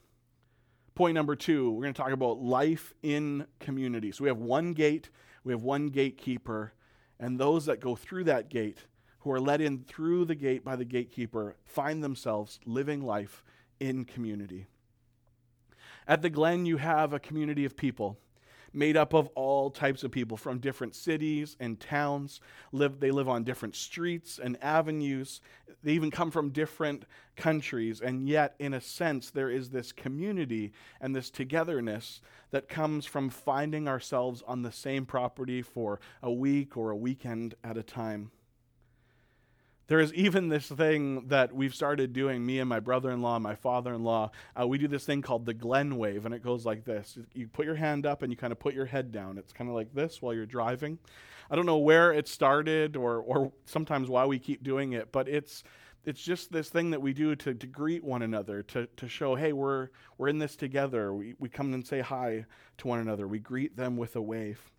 Point 0.95 1.15
number 1.15 1.35
two, 1.35 1.69
we're 1.69 1.81
going 1.81 1.93
to 1.93 2.01
talk 2.01 2.13
about 2.13 2.41
life 2.41 2.93
in 3.03 3.45
community. 3.59 4.13
So 4.13 4.23
we 4.23 4.29
have 4.29 4.37
one 4.37 4.71
gate, 4.71 5.09
we 5.43 5.51
have 5.51 5.63
one 5.63 5.89
gatekeeper, 5.89 6.71
and 7.19 7.37
those 7.37 7.65
that 7.65 7.81
go 7.81 7.97
through 7.97 8.23
that 8.23 8.47
gate, 8.47 8.85
who 9.19 9.31
are 9.33 9.41
let 9.41 9.59
in 9.59 9.83
through 9.83 10.23
the 10.23 10.35
gate 10.35 10.63
by 10.63 10.77
the 10.77 10.85
gatekeeper, 10.85 11.57
find 11.65 12.01
themselves 12.01 12.57
living 12.65 13.01
life 13.01 13.43
in 13.81 14.05
community. 14.05 14.65
At 16.07 16.21
the 16.21 16.29
Glen, 16.29 16.65
you 16.65 16.77
have 16.77 17.11
a 17.11 17.19
community 17.19 17.65
of 17.65 17.75
people 17.75 18.17
made 18.73 18.97
up 18.97 19.13
of 19.13 19.27
all 19.35 19.69
types 19.69 20.03
of 20.03 20.11
people 20.11 20.37
from 20.37 20.59
different 20.59 20.95
cities 20.95 21.55
and 21.59 21.79
towns. 21.79 22.41
Live, 22.71 22.99
they 22.99 23.11
live 23.11 23.29
on 23.29 23.43
different 23.43 23.75
streets 23.75 24.39
and 24.41 24.57
avenues. 24.61 25.41
They 25.83 25.93
even 25.93 26.11
come 26.11 26.31
from 26.31 26.49
different 26.49 27.05
countries. 27.35 28.01
And 28.01 28.27
yet, 28.27 28.55
in 28.59 28.73
a 28.73 28.81
sense, 28.81 29.29
there 29.29 29.49
is 29.49 29.69
this 29.69 29.91
community 29.91 30.73
and 31.01 31.15
this 31.15 31.29
togetherness 31.29 32.21
that 32.51 32.69
comes 32.69 33.05
from 33.05 33.29
finding 33.29 33.87
ourselves 33.87 34.43
on 34.47 34.61
the 34.61 34.71
same 34.71 35.05
property 35.05 35.61
for 35.61 35.99
a 36.21 36.31
week 36.31 36.77
or 36.77 36.91
a 36.91 36.97
weekend 36.97 37.55
at 37.63 37.77
a 37.77 37.83
time. 37.83 38.31
There 39.89 39.99
is 39.99 40.13
even 40.13 40.49
this 40.49 40.67
thing 40.67 41.29
that 41.29 41.51
we've 41.51 41.73
started 41.73 42.13
doing, 42.13 42.45
me 42.45 42.59
and 42.59 42.69
my 42.69 42.79
brother 42.79 43.09
in 43.09 43.23
law, 43.23 43.39
my 43.39 43.55
father 43.55 43.95
in 43.95 44.03
law. 44.03 44.29
Uh, 44.55 44.67
we 44.67 44.77
do 44.77 44.87
this 44.87 45.03
thing 45.03 45.23
called 45.23 45.47
the 45.47 45.53
Glen 45.55 45.97
Wave, 45.97 46.27
and 46.27 46.35
it 46.35 46.43
goes 46.43 46.63
like 46.63 46.85
this 46.85 47.17
You 47.33 47.47
put 47.47 47.65
your 47.65 47.73
hand 47.73 48.05
up 48.05 48.21
and 48.21 48.31
you 48.31 48.37
kind 48.37 48.51
of 48.51 48.59
put 48.59 48.75
your 48.75 48.85
head 48.85 49.11
down. 49.11 49.39
It's 49.39 49.51
kind 49.51 49.67
of 49.67 49.75
like 49.75 49.91
this 49.95 50.21
while 50.21 50.31
you're 50.35 50.45
driving. 50.45 50.99
I 51.49 51.55
don't 51.55 51.65
know 51.65 51.79
where 51.79 52.13
it 52.13 52.27
started 52.27 52.95
or, 52.95 53.17
or 53.17 53.51
sometimes 53.65 54.09
why 54.09 54.27
we 54.27 54.37
keep 54.37 54.63
doing 54.63 54.93
it, 54.93 55.11
but 55.11 55.27
it's, 55.27 55.63
it's 56.05 56.21
just 56.21 56.51
this 56.51 56.69
thing 56.69 56.91
that 56.91 57.01
we 57.01 57.11
do 57.11 57.35
to, 57.37 57.55
to 57.55 57.65
greet 57.65 58.03
one 58.03 58.21
another, 58.21 58.61
to, 58.61 58.87
to 58.97 59.07
show, 59.07 59.33
hey, 59.33 59.53
we're, 59.53 59.89
we're 60.19 60.27
in 60.27 60.37
this 60.37 60.55
together. 60.55 61.15
We, 61.15 61.33
we 61.39 61.49
come 61.49 61.73
and 61.73 61.85
say 61.85 62.01
hi 62.01 62.45
to 62.77 62.87
one 62.87 62.99
another. 62.99 63.27
We 63.27 63.39
greet 63.39 63.75
them 63.75 63.97
with 63.97 64.15
a 64.15 64.21
wave. 64.21 64.69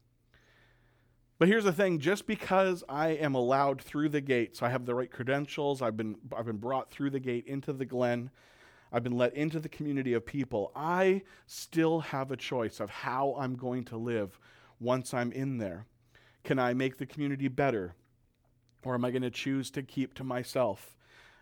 But 1.40 1.48
here's 1.48 1.64
the 1.64 1.72
thing 1.72 2.00
just 2.00 2.26
because 2.26 2.84
I 2.86 3.08
am 3.12 3.34
allowed 3.34 3.80
through 3.80 4.10
the 4.10 4.20
gate, 4.20 4.54
so 4.58 4.66
I 4.66 4.68
have 4.68 4.84
the 4.84 4.94
right 4.94 5.10
credentials, 5.10 5.80
I've 5.80 5.96
been, 5.96 6.16
I've 6.36 6.44
been 6.44 6.58
brought 6.58 6.90
through 6.90 7.08
the 7.08 7.18
gate 7.18 7.46
into 7.46 7.72
the 7.72 7.86
Glen, 7.86 8.28
I've 8.92 9.02
been 9.02 9.16
let 9.16 9.32
into 9.32 9.58
the 9.58 9.70
community 9.70 10.12
of 10.12 10.26
people, 10.26 10.70
I 10.76 11.22
still 11.46 12.00
have 12.00 12.30
a 12.30 12.36
choice 12.36 12.78
of 12.78 12.90
how 12.90 13.36
I'm 13.38 13.56
going 13.56 13.84
to 13.84 13.96
live 13.96 14.38
once 14.80 15.14
I'm 15.14 15.32
in 15.32 15.56
there. 15.56 15.86
Can 16.44 16.58
I 16.58 16.74
make 16.74 16.98
the 16.98 17.06
community 17.06 17.48
better? 17.48 17.94
Or 18.84 18.92
am 18.92 19.06
I 19.06 19.10
going 19.10 19.22
to 19.22 19.30
choose 19.30 19.70
to 19.70 19.82
keep 19.82 20.12
to 20.16 20.24
myself? 20.24 20.94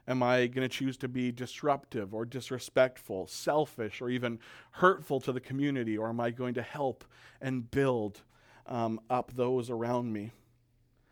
Am 0.06 0.22
I 0.22 0.46
going 0.46 0.66
to 0.66 0.72
choose 0.72 0.96
to 0.98 1.08
be 1.08 1.32
disruptive 1.32 2.14
or 2.14 2.24
disrespectful, 2.24 3.26
selfish, 3.26 4.00
or 4.00 4.10
even 4.10 4.38
hurtful 4.70 5.18
to 5.22 5.32
the 5.32 5.40
community? 5.40 5.98
Or 5.98 6.08
am 6.08 6.20
I 6.20 6.30
going 6.30 6.54
to 6.54 6.62
help 6.62 7.04
and 7.40 7.68
build? 7.68 8.22
Um, 8.68 9.00
up 9.10 9.32
those 9.32 9.70
around 9.70 10.12
me. 10.12 10.32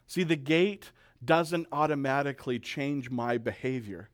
See, 0.06 0.22
the 0.22 0.36
gate 0.36 0.92
doesn't 1.24 1.66
automatically 1.72 2.58
change 2.58 3.10
my 3.10 3.38
behavior. 3.38 4.10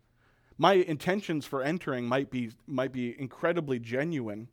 My 0.56 0.74
intentions 0.74 1.44
for 1.44 1.62
entering 1.62 2.06
might 2.06 2.30
be, 2.30 2.52
might 2.66 2.92
be 2.92 3.18
incredibly 3.20 3.78
genuine 3.78 4.48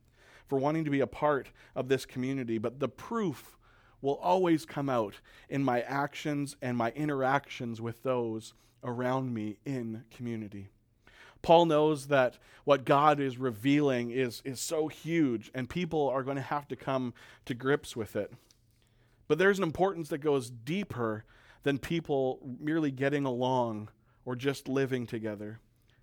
for 0.48 0.58
wanting 0.58 0.84
to 0.86 0.91
be 0.91 1.00
a 1.00 1.08
part 1.08 1.51
of 1.75 1.88
this 1.88 2.05
community, 2.05 2.58
but 2.58 2.79
the 2.79 2.89
proof 2.89 3.58
will 4.01 4.15
always 4.15 4.65
come 4.65 4.89
out 4.89 5.19
in 5.50 5.63
my 5.63 5.81
actions 5.81 6.55
and 6.62 6.75
my 6.75 6.91
interactions 6.91 7.79
with 7.79 8.01
those 8.03 8.53
around 8.84 9.34
me 9.34 9.58
in 9.65 10.03
community. 10.10 10.69
Paul 11.41 11.65
knows 11.65 12.08
that 12.08 12.38
what 12.65 12.86
God 12.86 13.19
is 13.19 13.38
revealing 13.38 14.12
is, 14.12 14.41
is 14.43 14.60
so 14.60 14.88
huge, 14.88 15.51
and 15.53 15.69
people 15.69 16.10
are 16.10 16.24
going 16.24 16.36
to 16.36 16.41
have 16.41 16.67
to 16.69 16.75
come 16.75 17.13
to 17.46 17.53
grips 17.53 17.96
with 17.96 18.15
it. 18.15 18.31
But 19.29 19.38
there's 19.38 19.59
an 19.59 19.63
importance 19.63 20.09
that 20.09 20.17
goes 20.17 20.50
deeper 20.50 21.24
than 21.62 21.77
people 21.77 22.39
merely 22.59 22.89
getting 22.89 23.25
along 23.25 23.89
or 24.25 24.36
just 24.36 24.67
living 24.67 25.05
together. 25.05 25.59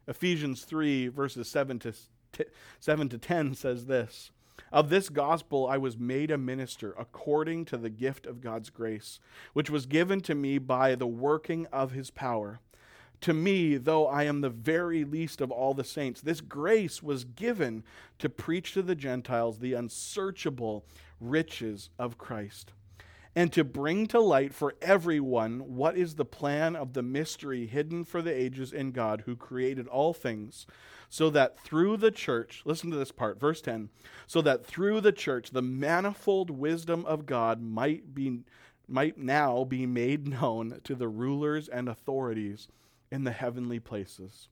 Ephesians 0.06 0.62
3, 0.62 1.08
verses 1.08 1.48
7 1.48 1.80
to, 1.80 1.92
t- 2.32 2.44
7 2.78 3.08
to 3.08 3.18
10 3.18 3.54
says 3.54 3.86
this 3.86 4.30
Of 4.70 4.90
this 4.90 5.08
gospel 5.08 5.66
I 5.68 5.76
was 5.76 5.98
made 5.98 6.30
a 6.30 6.38
minister 6.38 6.94
according 6.96 7.64
to 7.66 7.76
the 7.76 7.90
gift 7.90 8.26
of 8.26 8.40
God's 8.40 8.70
grace, 8.70 9.18
which 9.54 9.70
was 9.70 9.86
given 9.86 10.20
to 10.20 10.36
me 10.36 10.58
by 10.58 10.94
the 10.94 11.08
working 11.08 11.66
of 11.72 11.90
his 11.90 12.12
power. 12.12 12.60
To 13.22 13.34
me, 13.34 13.76
though 13.76 14.06
I 14.06 14.22
am 14.22 14.40
the 14.40 14.50
very 14.50 15.02
least 15.02 15.40
of 15.40 15.50
all 15.50 15.74
the 15.74 15.82
saints, 15.82 16.20
this 16.20 16.40
grace 16.40 17.02
was 17.02 17.24
given 17.24 17.82
to 18.20 18.28
preach 18.28 18.72
to 18.74 18.82
the 18.82 18.94
Gentiles 18.94 19.58
the 19.58 19.72
unsearchable 19.72 20.84
riches 21.18 21.90
of 21.98 22.18
Christ 22.18 22.70
and 23.36 23.52
to 23.52 23.62
bring 23.62 24.06
to 24.06 24.18
light 24.18 24.54
for 24.54 24.74
everyone 24.80 25.76
what 25.76 25.94
is 25.94 26.14
the 26.14 26.24
plan 26.24 26.74
of 26.74 26.94
the 26.94 27.02
mystery 27.02 27.66
hidden 27.66 28.02
for 28.02 28.22
the 28.22 28.34
ages 28.34 28.72
in 28.72 28.92
God 28.92 29.24
who 29.26 29.36
created 29.36 29.86
all 29.86 30.14
things, 30.14 30.66
so 31.10 31.28
that 31.28 31.60
through 31.60 31.98
the 31.98 32.10
church, 32.10 32.62
listen 32.64 32.90
to 32.90 32.96
this 32.96 33.12
part, 33.12 33.38
verse 33.38 33.60
10, 33.60 33.90
so 34.26 34.40
that 34.40 34.64
through 34.64 35.02
the 35.02 35.12
church 35.12 35.50
the 35.50 35.60
manifold 35.60 36.48
wisdom 36.48 37.04
of 37.04 37.26
God 37.26 37.60
might 37.60 38.14
be 38.14 38.40
might 38.88 39.18
now 39.18 39.64
be 39.64 39.84
made 39.84 40.26
known 40.28 40.80
to 40.84 40.94
the 40.94 41.08
rulers 41.08 41.68
and 41.68 41.88
authorities 41.88 42.68
in 43.10 43.24
the 43.24 43.32
heavenly 43.32 43.80
places. 43.80 44.48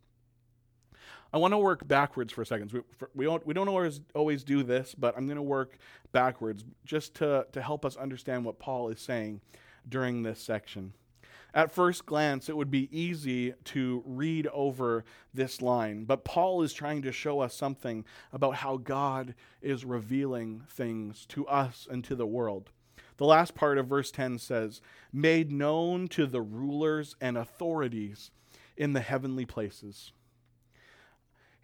I 1.35 1.37
want 1.39 1.51
to 1.53 1.59
work 1.59 1.89
backwards 1.89 2.33
for 2.33 2.43
a 2.43 2.47
second. 2.47 2.71
We, 2.71 2.81
for, 2.97 3.11
we 3.13 3.25
don't, 3.25 3.45
we 3.45 3.55
don't 3.55 3.67
always, 3.67 4.01
always 4.15 4.45
do 4.45 4.63
this, 4.63 4.95
but 4.95 5.17
I'm 5.17 5.27
going 5.27 5.35
to 5.35 5.43
work 5.43 5.79
backwards 6.13 6.65
just 6.85 7.17
to, 7.17 7.45
to 7.51 7.61
help 7.61 7.85
us 7.85 7.97
understand 7.97 8.45
what 8.45 8.61
Paul 8.61 8.89
is 8.91 9.01
saying 9.01 9.41
during 9.89 10.23
this 10.23 10.41
section. 10.41 10.93
At 11.53 11.73
first 11.73 12.07
glance, 12.07 12.49
it 12.49 12.57
would 12.57 12.71
be 12.71 12.89
easy 12.97 13.53
to 13.65 14.05
read 14.07 14.47
over 14.53 15.05
this 15.33 15.61
line, 15.61 16.05
but 16.05 16.25
Paul 16.25 16.63
is 16.63 16.73
trying 16.73 17.03
to 17.03 17.11
show 17.11 17.41
us 17.41 17.53
something 17.53 18.05
about 18.33 18.55
how 18.55 18.77
God 18.77 19.35
is 19.61 19.85
revealing 19.85 20.63
things 20.69 21.27
to 21.31 21.49
us 21.49 21.89
and 21.91 22.05
to 22.05 22.15
the 22.15 22.29
world. 22.29 22.71
The 23.17 23.27
last 23.27 23.57
part 23.57 23.79
of 23.79 23.89
verse 23.89 24.13
10 24.13 24.39
says, 24.39 24.81
Made 25.13 25.51
known 25.51 26.07
to 26.09 26.27
the 26.27 26.43
rulers 26.43 27.17
and 27.21 27.37
authorities 27.37 28.31
in 28.77 28.93
the 28.93 29.01
heavenly 29.01 29.47
places. 29.47 30.13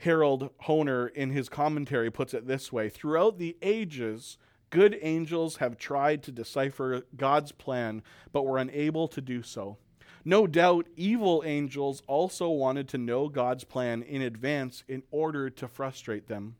Harold 0.00 0.48
Hoehner, 0.64 1.12
in 1.12 1.30
his 1.30 1.50
commentary, 1.50 2.10
puts 2.10 2.32
it 2.32 2.46
this 2.46 2.72
way 2.72 2.88
Throughout 2.88 3.38
the 3.38 3.56
ages, 3.60 4.38
good 4.70 4.98
angels 5.02 5.56
have 5.56 5.76
tried 5.76 6.22
to 6.22 6.32
decipher 6.32 7.02
God's 7.16 7.52
plan, 7.52 8.02
but 8.32 8.46
were 8.46 8.56
unable 8.56 9.08
to 9.08 9.20
do 9.20 9.42
so. 9.42 9.76
No 10.24 10.46
doubt 10.46 10.86
evil 10.96 11.42
angels 11.44 12.02
also 12.06 12.48
wanted 12.48 12.88
to 12.88 12.98
know 12.98 13.28
God's 13.28 13.64
plan 13.64 14.02
in 14.02 14.22
advance 14.22 14.84
in 14.88 15.02
order 15.10 15.50
to 15.50 15.68
frustrate 15.68 16.28
them. 16.28 16.56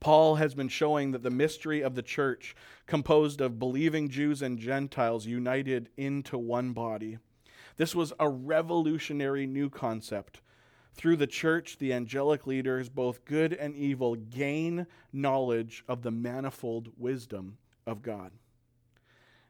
Paul 0.00 0.36
has 0.36 0.54
been 0.54 0.68
showing 0.68 1.10
that 1.10 1.22
the 1.22 1.30
mystery 1.30 1.82
of 1.82 1.94
the 1.94 2.02
church, 2.02 2.56
composed 2.86 3.42
of 3.42 3.58
believing 3.58 4.08
Jews 4.08 4.40
and 4.40 4.58
Gentiles 4.58 5.26
united 5.26 5.90
into 5.98 6.38
one 6.38 6.72
body, 6.72 7.18
this 7.76 7.94
was 7.94 8.14
a 8.18 8.28
revolutionary 8.28 9.46
new 9.46 9.68
concept. 9.68 10.40
Through 10.94 11.16
the 11.16 11.26
church, 11.26 11.78
the 11.78 11.92
angelic 11.92 12.46
leaders, 12.46 12.88
both 12.88 13.24
good 13.24 13.52
and 13.52 13.74
evil, 13.74 14.16
gain 14.16 14.86
knowledge 15.12 15.84
of 15.88 16.02
the 16.02 16.10
manifold 16.10 16.90
wisdom 16.98 17.58
of 17.86 18.02
God. 18.02 18.32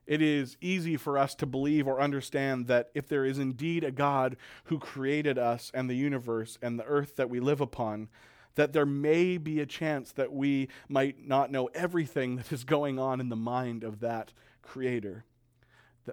It 0.06 0.23
is 0.23 0.56
easy 0.61 0.97
for 0.97 1.16
us 1.16 1.35
to 1.37 1.47
believe 1.47 1.87
or 1.87 2.00
understand 2.00 2.66
that 2.66 2.90
if 2.94 3.06
there 3.06 3.25
is 3.25 3.38
indeed 3.38 3.85
a 3.85 3.92
God 3.92 4.37
who 4.64 4.78
created 4.78 5.38
us 5.38 5.70
and 5.73 5.88
the 5.88 5.94
universe 5.94 6.59
and 6.61 6.78
the 6.78 6.85
earth 6.85 7.16
that 7.16 7.30
we 7.30 7.38
live 7.38 7.61
upon, 7.61 8.09
that 8.56 8.73
there 8.73 8.87
may 8.87 9.38
be 9.38 9.61
a 9.61 9.66
chance 9.66 10.11
that 10.12 10.32
we 10.32 10.68
might 10.88 11.26
not 11.26 11.52
know 11.52 11.66
everything 11.75 12.37
that 12.37 12.50
is 12.52 12.64
going 12.64 12.99
on 12.99 13.20
in 13.20 13.28
the 13.28 13.37
mind 13.37 13.85
of 13.85 14.00
that 14.00 14.32
Creator, 14.62 15.25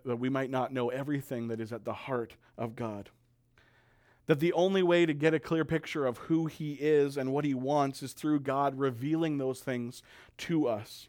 that 0.06 0.20
we 0.20 0.30
might 0.30 0.50
not 0.50 0.72
know 0.72 0.90
everything 0.90 1.48
that 1.48 1.60
is 1.60 1.74
at 1.74 1.84
the 1.84 1.94
heart 1.94 2.36
of 2.58 2.76
God. 2.76 3.10
That 4.28 4.40
the 4.40 4.54
only 4.54 4.84
way 4.84 5.06
to 5.06 5.14
get 5.14 5.34
a 5.34 5.40
clear 5.40 5.66
picture 5.66 6.06
of 6.06 6.18
who 6.18 6.46
He 6.46 6.74
is 6.74 7.18
and 7.18 7.34
what 7.34 7.46
He 7.46 7.54
wants 7.54 8.04
is 8.04 8.14
through 8.14 8.42
God 8.42 8.78
revealing 8.78 9.38
those 9.38 9.62
things 9.62 10.04
to 10.40 10.68
us. 10.68 11.08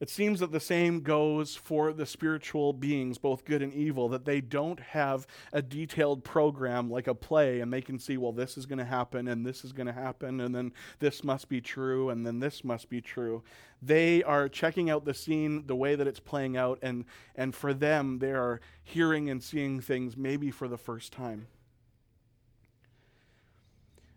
It 0.00 0.08
seems 0.08 0.40
that 0.40 0.50
the 0.50 0.60
same 0.60 1.02
goes 1.02 1.56
for 1.56 1.92
the 1.92 2.06
spiritual 2.06 2.72
beings, 2.72 3.18
both 3.18 3.44
good 3.44 3.60
and 3.60 3.72
evil, 3.74 4.08
that 4.08 4.24
they 4.24 4.40
don't 4.40 4.80
have 4.80 5.26
a 5.52 5.60
detailed 5.60 6.24
program 6.24 6.90
like 6.90 7.06
a 7.06 7.14
play 7.14 7.60
and 7.60 7.70
they 7.70 7.82
can 7.82 7.98
see, 7.98 8.16
well, 8.16 8.32
this 8.32 8.56
is 8.56 8.64
going 8.64 8.78
to 8.78 8.84
happen 8.86 9.28
and 9.28 9.44
this 9.44 9.62
is 9.62 9.72
going 9.72 9.86
to 9.86 9.92
happen 9.92 10.40
and 10.40 10.54
then 10.54 10.72
this 11.00 11.22
must 11.22 11.50
be 11.50 11.60
true 11.60 12.08
and 12.08 12.26
then 12.26 12.40
this 12.40 12.64
must 12.64 12.88
be 12.88 13.02
true. 13.02 13.42
They 13.82 14.22
are 14.22 14.48
checking 14.48 14.88
out 14.88 15.04
the 15.04 15.12
scene 15.12 15.66
the 15.66 15.76
way 15.76 15.96
that 15.96 16.06
it's 16.06 16.20
playing 16.20 16.56
out, 16.56 16.78
and, 16.80 17.04
and 17.34 17.54
for 17.54 17.74
them, 17.74 18.18
they 18.18 18.32
are 18.32 18.60
hearing 18.82 19.28
and 19.28 19.42
seeing 19.42 19.80
things 19.80 20.16
maybe 20.16 20.50
for 20.50 20.66
the 20.66 20.78
first 20.78 21.12
time. 21.12 21.46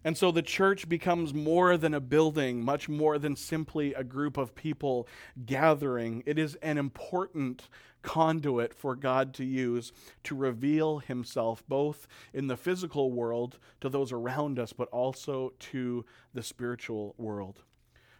And 0.03 0.17
so 0.17 0.31
the 0.31 0.41
church 0.41 0.89
becomes 0.89 1.33
more 1.33 1.77
than 1.77 1.93
a 1.93 2.01
building, 2.01 2.63
much 2.63 2.89
more 2.89 3.17
than 3.17 3.35
simply 3.35 3.93
a 3.93 4.03
group 4.03 4.37
of 4.37 4.55
people 4.55 5.07
gathering. 5.45 6.23
It 6.25 6.37
is 6.37 6.55
an 6.55 6.77
important 6.77 7.69
conduit 8.01 8.73
for 8.73 8.95
God 8.95 9.33
to 9.35 9.45
use 9.45 9.93
to 10.25 10.35
reveal 10.35 10.99
himself 10.99 11.63
both 11.67 12.07
in 12.33 12.47
the 12.47 12.57
physical 12.57 13.11
world 13.11 13.57
to 13.79 13.89
those 13.89 14.11
around 14.11 14.59
us, 14.59 14.73
but 14.73 14.89
also 14.89 15.53
to 15.59 16.05
the 16.33 16.43
spiritual 16.43 17.15
world. 17.17 17.63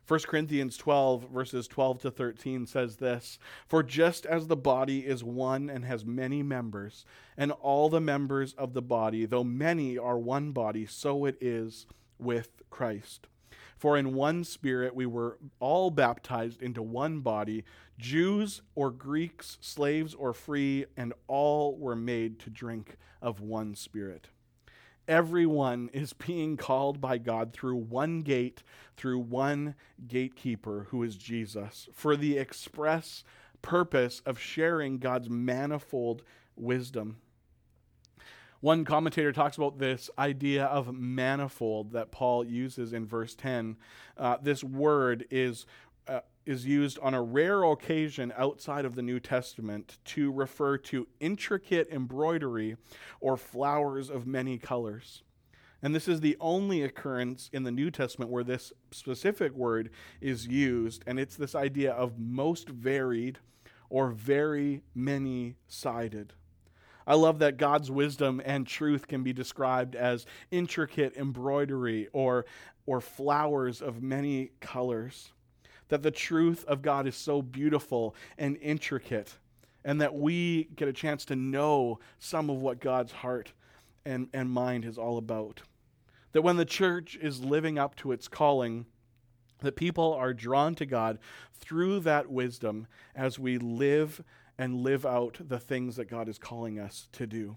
1 0.05 0.19
Corinthians 0.27 0.75
12, 0.75 1.29
verses 1.29 1.65
12 1.67 2.01
to 2.01 2.11
13 2.11 2.65
says 2.65 2.97
this 2.97 3.39
For 3.67 3.81
just 3.81 4.25
as 4.25 4.47
the 4.47 4.57
body 4.57 4.99
is 5.05 5.23
one 5.23 5.69
and 5.69 5.85
has 5.85 6.03
many 6.03 6.43
members, 6.43 7.05
and 7.37 7.53
all 7.53 7.87
the 7.87 8.01
members 8.01 8.53
of 8.53 8.73
the 8.73 8.81
body, 8.81 9.25
though 9.25 9.45
many 9.45 9.97
are 9.97 10.19
one 10.19 10.51
body, 10.51 10.85
so 10.85 11.23
it 11.23 11.37
is 11.39 11.85
with 12.19 12.49
Christ. 12.69 13.27
For 13.77 13.97
in 13.97 14.13
one 14.13 14.43
spirit 14.43 14.93
we 14.93 15.05
were 15.05 15.37
all 15.59 15.89
baptized 15.89 16.61
into 16.61 16.81
one 16.81 17.21
body, 17.21 17.63
Jews 17.97 18.61
or 18.75 18.91
Greeks, 18.91 19.57
slaves 19.61 20.13
or 20.13 20.33
free, 20.33 20.85
and 20.97 21.13
all 21.27 21.77
were 21.77 21.95
made 21.95 22.39
to 22.39 22.49
drink 22.49 22.97
of 23.21 23.39
one 23.39 23.73
spirit 23.75 24.27
everyone 25.07 25.89
is 25.93 26.13
being 26.13 26.57
called 26.57 27.01
by 27.01 27.17
God 27.17 27.53
through 27.53 27.75
one 27.75 28.21
gate, 28.21 28.63
through 28.97 29.19
one 29.19 29.75
gatekeeper 30.07 30.87
who 30.89 31.03
is 31.03 31.15
Jesus, 31.15 31.87
for 31.93 32.15
the 32.15 32.37
express 32.37 33.23
purpose 33.61 34.21
of 34.25 34.39
sharing 34.39 34.99
God's 34.99 35.29
manifold 35.29 36.23
wisdom. 36.55 37.17
One 38.63 38.85
commentator 38.85 39.33
talks 39.33 39.57
about 39.57 39.77
this 39.77 40.09
idea 40.17 40.65
of 40.65 40.93
manifold 40.93 41.91
that 41.91 42.11
Paul 42.11 42.45
uses 42.45 42.93
in 42.93 43.05
verse 43.05 43.35
10. 43.35 43.75
Uh, 44.17 44.37
this 44.41 44.63
word 44.63 45.25
is 45.29 45.65
is 46.45 46.65
used 46.65 46.99
on 46.99 47.13
a 47.13 47.21
rare 47.21 47.63
occasion 47.63 48.33
outside 48.37 48.85
of 48.85 48.95
the 48.95 49.01
New 49.01 49.19
Testament 49.19 49.97
to 50.05 50.31
refer 50.31 50.77
to 50.77 51.07
intricate 51.19 51.87
embroidery 51.91 52.75
or 53.19 53.37
flowers 53.37 54.09
of 54.09 54.27
many 54.27 54.57
colors. 54.57 55.23
And 55.81 55.93
this 55.93 56.07
is 56.07 56.21
the 56.21 56.37
only 56.39 56.81
occurrence 56.81 57.49
in 57.51 57.63
the 57.63 57.71
New 57.71 57.91
Testament 57.91 58.31
where 58.31 58.43
this 58.43 58.71
specific 58.91 59.53
word 59.53 59.89
is 60.21 60.47
used, 60.47 61.03
and 61.05 61.19
it's 61.19 61.35
this 61.35 61.55
idea 61.55 61.91
of 61.91 62.17
most 62.17 62.69
varied 62.69 63.39
or 63.89 64.09
very 64.09 64.81
many 64.95 65.55
sided. 65.67 66.33
I 67.05 67.15
love 67.15 67.39
that 67.39 67.57
God's 67.57 67.91
wisdom 67.91 68.41
and 68.45 68.65
truth 68.65 69.07
can 69.07 69.23
be 69.23 69.33
described 69.33 69.95
as 69.95 70.25
intricate 70.51 71.17
embroidery 71.17 72.07
or, 72.13 72.45
or 72.85 73.01
flowers 73.01 73.81
of 73.81 74.01
many 74.01 74.51
colors 74.61 75.33
that 75.93 76.01
the 76.01 76.09
truth 76.09 76.65
of 76.65 76.81
God 76.81 77.05
is 77.05 77.15
so 77.15 77.39
beautiful 77.43 78.15
and 78.39 78.57
intricate, 78.57 79.37
and 79.85 80.01
that 80.01 80.15
we 80.15 80.63
get 80.75 80.87
a 80.87 80.93
chance 80.93 81.23
to 81.25 81.35
know 81.35 81.99
some 82.17 82.49
of 82.49 82.57
what 82.57 82.79
God's 82.79 83.11
heart 83.11 83.53
and, 84.03 84.27
and 84.33 84.49
mind 84.49 84.85
is 84.85 84.97
all 84.97 85.19
about. 85.19 85.61
That 86.31 86.41
when 86.41 86.57
the 86.57 86.65
church 86.65 87.15
is 87.21 87.43
living 87.43 87.77
up 87.77 87.95
to 87.97 88.11
its 88.11 88.27
calling, 88.27 88.87
that 89.59 89.75
people 89.75 90.15
are 90.15 90.33
drawn 90.33 90.73
to 90.75 90.87
God 90.87 91.19
through 91.53 91.99
that 91.99 92.27
wisdom 92.27 92.87
as 93.15 93.37
we 93.37 93.59
live 93.59 94.23
and 94.57 94.81
live 94.81 95.05
out 95.05 95.37
the 95.47 95.59
things 95.59 95.97
that 95.97 96.09
God 96.09 96.27
is 96.27 96.39
calling 96.39 96.79
us 96.79 97.07
to 97.11 97.27
do. 97.27 97.55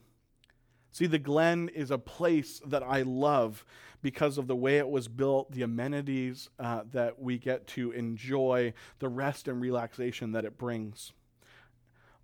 See, 0.97 1.07
the 1.07 1.19
Glen 1.19 1.69
is 1.75 1.91
a 1.91 1.99
place 1.99 2.63
that 2.65 2.83
I 2.83 3.03
love 3.03 3.67
because 4.01 4.39
of 4.39 4.47
the 4.47 4.57
way 4.57 4.79
it 4.79 4.89
was 4.89 5.09
built, 5.09 5.53
the 5.53 5.61
amenities 5.61 6.49
uh, 6.59 6.85
that 6.91 7.21
we 7.21 7.37
get 7.37 7.67
to 7.67 7.91
enjoy, 7.91 8.73
the 8.99 9.11
rest 9.11 9.47
and 9.47 9.61
relaxation 9.61 10.33
that 10.33 10.47
it 10.47 10.57
brings. 10.57 11.13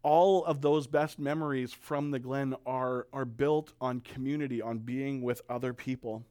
All 0.02 0.42
of 0.46 0.62
those 0.62 0.86
best 0.86 1.18
memories 1.18 1.74
from 1.74 2.12
the 2.12 2.18
Glen 2.18 2.56
are, 2.64 3.08
are 3.12 3.26
built 3.26 3.74
on 3.78 4.00
community, 4.00 4.62
on 4.62 4.78
being 4.78 5.20
with 5.20 5.42
other 5.50 5.74
people. 5.74 6.24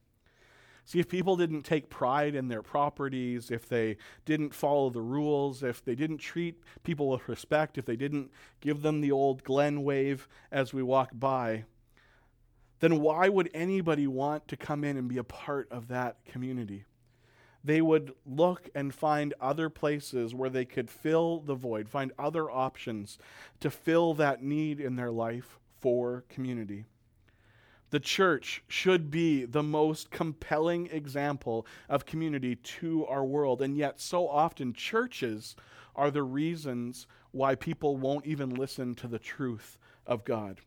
See, 0.86 1.00
if 1.00 1.08
people 1.08 1.36
didn't 1.36 1.62
take 1.62 1.92
pride 1.92 2.34
in 2.34 2.48
their 2.48 2.64
properties, 2.64 3.52
if 3.52 3.70
they 3.70 3.98
didn't 4.26 4.56
follow 4.56 4.90
the 4.90 5.00
rules, 5.00 5.62
if 5.62 5.86
they 5.86 5.94
didn't 5.94 6.18
treat 6.18 6.64
people 6.82 7.08
with 7.08 7.30
respect, 7.30 7.78
if 7.78 7.86
they 7.86 7.96
didn't 7.96 8.32
give 8.62 8.82
them 8.82 9.00
the 9.00 9.12
old 9.12 9.44
Glen 9.44 9.84
wave 9.84 10.28
as 10.52 10.74
we 10.74 10.82
walk 10.82 11.12
by, 11.14 11.66
then 12.82 13.00
why 13.00 13.30
would 13.30 13.50
anybody 13.54 14.08
want 14.08 14.48
to 14.50 14.58
come 14.58 14.84
in 14.84 14.98
and 14.98 15.08
be 15.08 15.18
a 15.18 15.24
part 15.24 15.72
of 15.72 15.88
that 15.88 16.18
community? 16.26 16.84
They 17.64 17.82
would 17.82 18.14
look 18.26 18.70
and 18.74 18.94
find 18.94 19.36
other 19.40 19.70
places 19.70 20.34
where 20.34 20.50
they 20.50 20.66
could 20.66 20.90
fill 20.90 21.42
the 21.42 21.56
void, 21.56 21.88
find 21.88 22.12
other 22.18 22.50
options 22.50 23.20
to 23.60 23.70
fill 23.70 24.16
that 24.16 24.44
need 24.44 24.80
in 24.80 24.96
their 24.96 25.12
life 25.12 25.60
for 25.80 26.26
community. 26.28 26.86
The 27.92 28.00
church 28.00 28.64
should 28.68 29.12
be 29.12 29.46
the 29.46 29.62
most 29.62 30.10
compelling 30.10 30.88
example 30.88 31.68
of 31.88 32.06
community 32.06 32.56
to 32.56 33.06
our 33.06 33.24
world. 33.24 33.62
And 33.62 33.78
yet, 33.78 34.00
so 34.00 34.28
often, 34.28 34.74
churches 34.74 35.56
are 35.96 36.10
the 36.10 36.24
reasons 36.24 37.06
why 37.32 37.54
people 37.56 37.98
won't 37.98 38.26
even 38.26 38.56
listen 38.56 38.96
to 38.96 39.08
the 39.08 39.20
truth 39.20 39.78
of 40.08 40.24
God. 40.24 40.62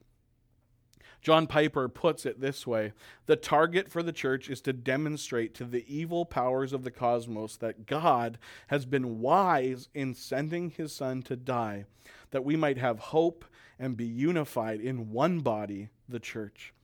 John 1.25 1.47
Piper 1.47 1.89
puts 1.89 2.27
it 2.27 2.43
this 2.43 2.67
way 2.67 2.93
The 3.25 3.35
target 3.35 3.91
for 3.91 4.03
the 4.03 4.13
church 4.13 4.51
is 4.51 4.61
to 4.61 4.75
demonstrate 4.75 5.55
to 5.55 5.65
the 5.65 5.87
evil 5.89 6.27
powers 6.27 6.75
of 6.75 6.85
the 6.85 6.91
cosmos 6.91 7.57
that 7.57 7.87
God 7.87 8.39
has 8.67 8.85
been 8.85 9.21
wise 9.21 9.89
in 9.95 10.13
sending 10.13 10.69
his 10.69 10.93
Son 10.93 11.23
to 11.23 11.35
die, 11.35 11.87
that 12.31 12.45
we 12.45 12.57
might 12.57 12.77
have 12.77 12.99
hope 12.99 13.47
and 13.79 13.97
be 13.97 14.05
unified 14.05 14.83
in 14.83 15.13
one 15.13 15.41
body, 15.41 15.89
the 16.07 16.21
church. 16.21 16.75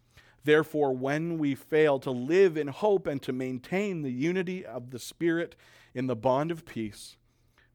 Therefore, 0.43 0.97
when 0.97 1.37
we 1.37 1.55
fail 1.55 1.99
to 1.99 2.11
live 2.11 2.57
in 2.57 2.69
hope 2.69 3.07
and 3.07 3.21
to 3.21 3.35
maintain 3.35 4.01
the 4.01 4.11
unity 4.11 4.65
of 4.65 4.91
the 4.91 4.99
Spirit 4.99 5.55
in 5.93 6.07
the 6.07 6.17
bond 6.17 6.51
of 6.51 6.65
peace, 6.65 7.19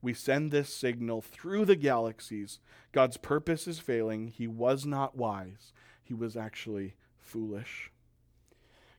we 0.02 0.16
send 0.16 0.50
this 0.50 0.74
signal 0.74 1.22
through 1.22 1.66
the 1.66 1.76
galaxies. 1.76 2.60
God's 2.92 3.18
purpose 3.18 3.68
is 3.68 3.78
failing. 3.78 4.30
He 4.30 4.48
was 4.48 4.84
not 4.84 5.16
wise 5.16 5.72
he 6.06 6.14
was 6.14 6.38
actually 6.38 6.94
foolish. 7.18 7.92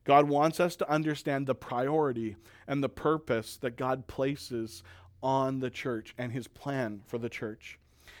God 0.03 0.29
wants 0.29 0.59
us 0.59 0.75
to 0.77 0.89
understand 0.89 1.47
the 1.47 1.55
priority 1.55 2.35
and 2.67 2.83
the 2.83 2.89
purpose 2.89 3.57
that 3.57 3.75
God 3.75 4.07
places 4.07 4.83
on 5.23 5.59
the 5.59 5.69
church 5.69 6.13
and 6.17 6.31
his 6.31 6.47
plan 6.47 7.01
for 7.07 7.17
the 7.17 7.29
church. 7.29 7.79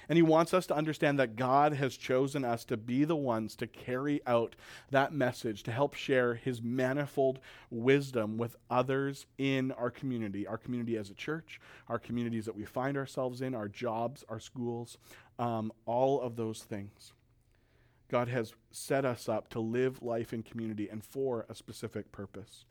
And 0.09 0.15
he 0.15 0.23
wants 0.23 0.53
us 0.53 0.65
to 0.67 0.75
understand 0.75 1.19
that 1.19 1.35
God 1.35 1.73
has 1.73 1.97
chosen 1.97 2.45
us 2.45 2.63
to 2.65 2.77
be 2.77 3.03
the 3.03 3.15
ones 3.15 3.55
to 3.57 3.67
carry 3.67 4.21
out 4.25 4.55
that 4.89 5.13
message, 5.13 5.63
to 5.63 5.71
help 5.71 5.93
share 5.93 6.35
his 6.35 6.61
manifold 6.61 7.39
wisdom 7.69 8.37
with 8.37 8.55
others 8.69 9.25
in 9.37 9.71
our 9.73 9.89
community, 9.89 10.47
our 10.47 10.57
community 10.57 10.95
as 10.97 11.09
a 11.09 11.13
church, 11.13 11.59
our 11.89 11.99
communities 11.99 12.45
that 12.45 12.55
we 12.55 12.65
find 12.65 12.97
ourselves 12.97 13.41
in, 13.41 13.53
our 13.53 13.67
jobs, 13.67 14.23
our 14.29 14.39
schools, 14.39 14.97
um, 15.39 15.71
all 15.85 16.21
of 16.21 16.35
those 16.35 16.63
things. 16.63 17.13
God 18.09 18.29
has 18.29 18.53
set 18.71 19.05
us 19.05 19.27
up 19.27 19.49
to 19.49 19.59
live 19.59 20.01
life 20.01 20.33
in 20.33 20.43
community 20.43 20.87
and 20.89 21.03
for 21.03 21.45
a 21.49 21.55
specific 21.55 22.11
purpose. 22.11 22.65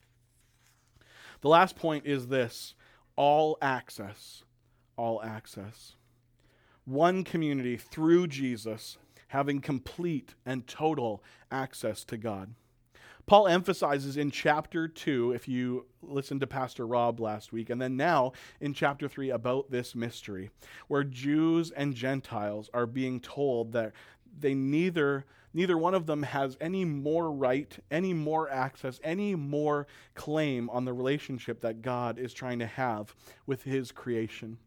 The 1.43 1.49
last 1.49 1.77
point 1.77 2.07
is 2.07 2.29
this 2.29 2.75
all 3.17 3.59
access. 3.61 4.43
All 4.97 5.23
access. 5.23 5.97
One 6.85 7.25
community 7.25 7.77
through 7.77 8.29
Jesus 8.29 8.97
having 9.29 9.61
complete 9.61 10.35
and 10.45 10.67
total 10.67 11.23
access 11.51 12.05
to 12.05 12.17
God. 12.17 12.55
Paul 13.27 13.49
emphasizes 13.49 14.17
in 14.17 14.31
chapter 14.31 14.87
2, 14.87 15.33
if 15.33 15.49
you 15.49 15.87
listened 16.01 16.41
to 16.43 16.47
Pastor 16.47 16.87
Rob 16.87 17.19
last 17.19 17.53
week, 17.53 17.71
and 17.71 17.83
then 17.83 17.97
now 17.97 18.31
in 18.61 18.73
chapter 18.73 19.09
3 19.09 19.31
about 19.31 19.69
this 19.69 19.97
mystery, 19.97 20.51
where 20.87 21.03
Jews 21.03 21.73
and 21.73 21.93
Gentiles 21.93 22.71
are 22.73 22.87
being 22.87 23.19
told 23.19 23.73
that 23.73 23.95
they 24.41 24.55
neither 24.55 25.25
neither 25.53 25.79
one 25.79 25.95
of 25.95 26.05
them 26.05 26.23
has 26.23 26.57
any 26.61 26.85
more 26.85 27.33
right, 27.33 27.79
any 27.91 28.13
more 28.13 28.51
access, 28.51 29.01
any 29.03 29.35
more 29.35 29.87
claim 30.15 30.69
on 30.69 30.85
the 30.85 30.93
relationship 30.93 31.61
that 31.63 31.81
God 31.81 32.19
is 32.19 32.35
trying 32.35 32.59
to 32.59 32.67
have 32.67 33.15
with 33.47 33.63
his 33.63 33.91
creation. 33.91 34.59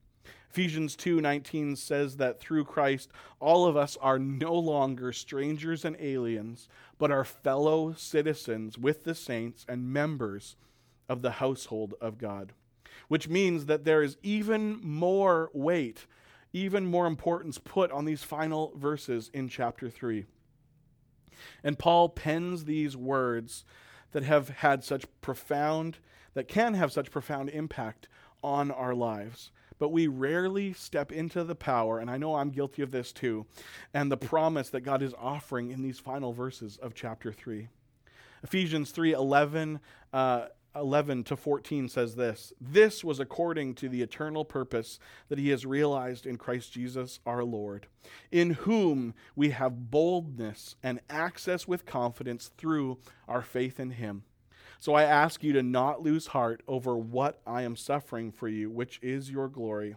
Ephesians 0.50 0.96
2:19 0.96 1.76
says 1.76 2.18
that 2.18 2.40
through 2.40 2.66
Christ 2.66 3.12
all 3.40 3.68
of 3.68 3.78
us 3.78 3.98
are 3.98 4.18
no 4.18 4.56
longer 4.56 5.14
strangers 5.14 5.86
and 5.86 5.96
aliens, 6.00 6.68
but 6.98 7.12
are 7.12 7.24
fellow 7.24 7.94
citizens 7.94 8.78
with 8.78 9.04
the 9.04 9.14
saints 9.14 9.64
and 9.70 9.94
members 9.94 10.56
of 11.08 11.22
the 11.22 11.34
household 11.34 11.94
of 12.02 12.18
God. 12.18 12.54
Which 13.08 13.30
means 13.30 13.68
that 13.68 13.86
there 13.86 14.02
is 14.02 14.18
even 14.24 14.80
more 14.82 15.52
weight, 15.54 16.08
even 16.54 16.86
more 16.86 17.08
importance 17.08 17.58
put 17.58 17.92
on 17.92 18.06
these 18.06 18.24
final 18.24 18.74
verses 18.76 19.30
in 19.34 19.50
chapter 19.50 19.90
3. 19.90 20.26
And 21.64 21.80
Paul 21.80 22.10
pens 22.10 22.66
these 22.66 22.98
words 22.98 23.64
that 24.12 24.24
have 24.24 24.50
had 24.50 24.84
such 24.84 25.06
profound 25.22 25.98
that 26.34 26.48
can 26.48 26.74
have 26.74 26.92
such 26.92 27.12
profound 27.12 27.50
impact 27.50 28.08
on 28.44 28.72
our 28.72 28.94
lives 28.94 29.52
but 29.80 29.90
we 29.90 30.08
rarely 30.08 30.74
step 30.74 31.12
into 31.12 31.44
the 31.44 31.56
power, 31.56 32.00
and 32.00 32.12
I 32.12 32.18
know 32.18 32.36
I'm 32.36 32.52
guilty 32.52 32.82
of 32.82 32.92
this 32.92 33.12
too, 33.12 33.46
and 33.94 34.12
the 34.12 34.18
promise 34.18 34.70
that 34.70 34.82
God 34.82 35.02
is 35.02 35.16
offering 35.18 35.72
in 35.72 35.82
these 35.82 36.00
final 36.00 36.34
verses 36.34 36.78
of 36.78 36.94
chapter 36.94 37.32
3. 37.32 37.70
Ephesians 38.44 38.92
3 38.92 39.14
11, 39.14 39.80
uh, 40.14 40.46
11 40.80 41.26
to 41.26 41.36
14 41.36 41.90
says 41.90 42.16
this 42.16 42.54
This 42.60 43.04
was 43.04 43.20
according 43.20 43.76
to 43.76 43.90
the 43.90 44.02
eternal 44.02 44.46
purpose 44.46 45.00
that 45.28 45.38
he 45.38 45.50
has 45.50 45.66
realized 45.66 46.26
in 46.26 46.38
Christ 46.38 46.74
Jesus 46.74 47.20
our 47.26 47.44
Lord, 47.44 47.88
in 48.32 48.52
whom 48.52 49.14
we 49.36 49.50
have 49.50 49.92
boldness 49.92 50.76
and 50.82 51.02
access 51.10 51.68
with 51.68 51.86
confidence 51.86 52.52
through 52.58 52.98
our 53.28 53.42
faith 53.42 53.80
in 53.80 53.92
him. 53.92 54.24
So 54.80 54.94
I 54.94 55.04
ask 55.04 55.44
you 55.44 55.52
to 55.54 55.64
not 55.64 56.02
lose 56.02 56.28
heart 56.28 56.64
over 56.68 56.98
what 56.98 57.42
I 57.46 57.64
am 57.64 57.76
suffering 57.76 58.32
for 58.32 58.48
you, 58.48 58.70
which 58.70 59.00
is 59.02 59.30
your 59.30 59.50
glory. 59.50 59.96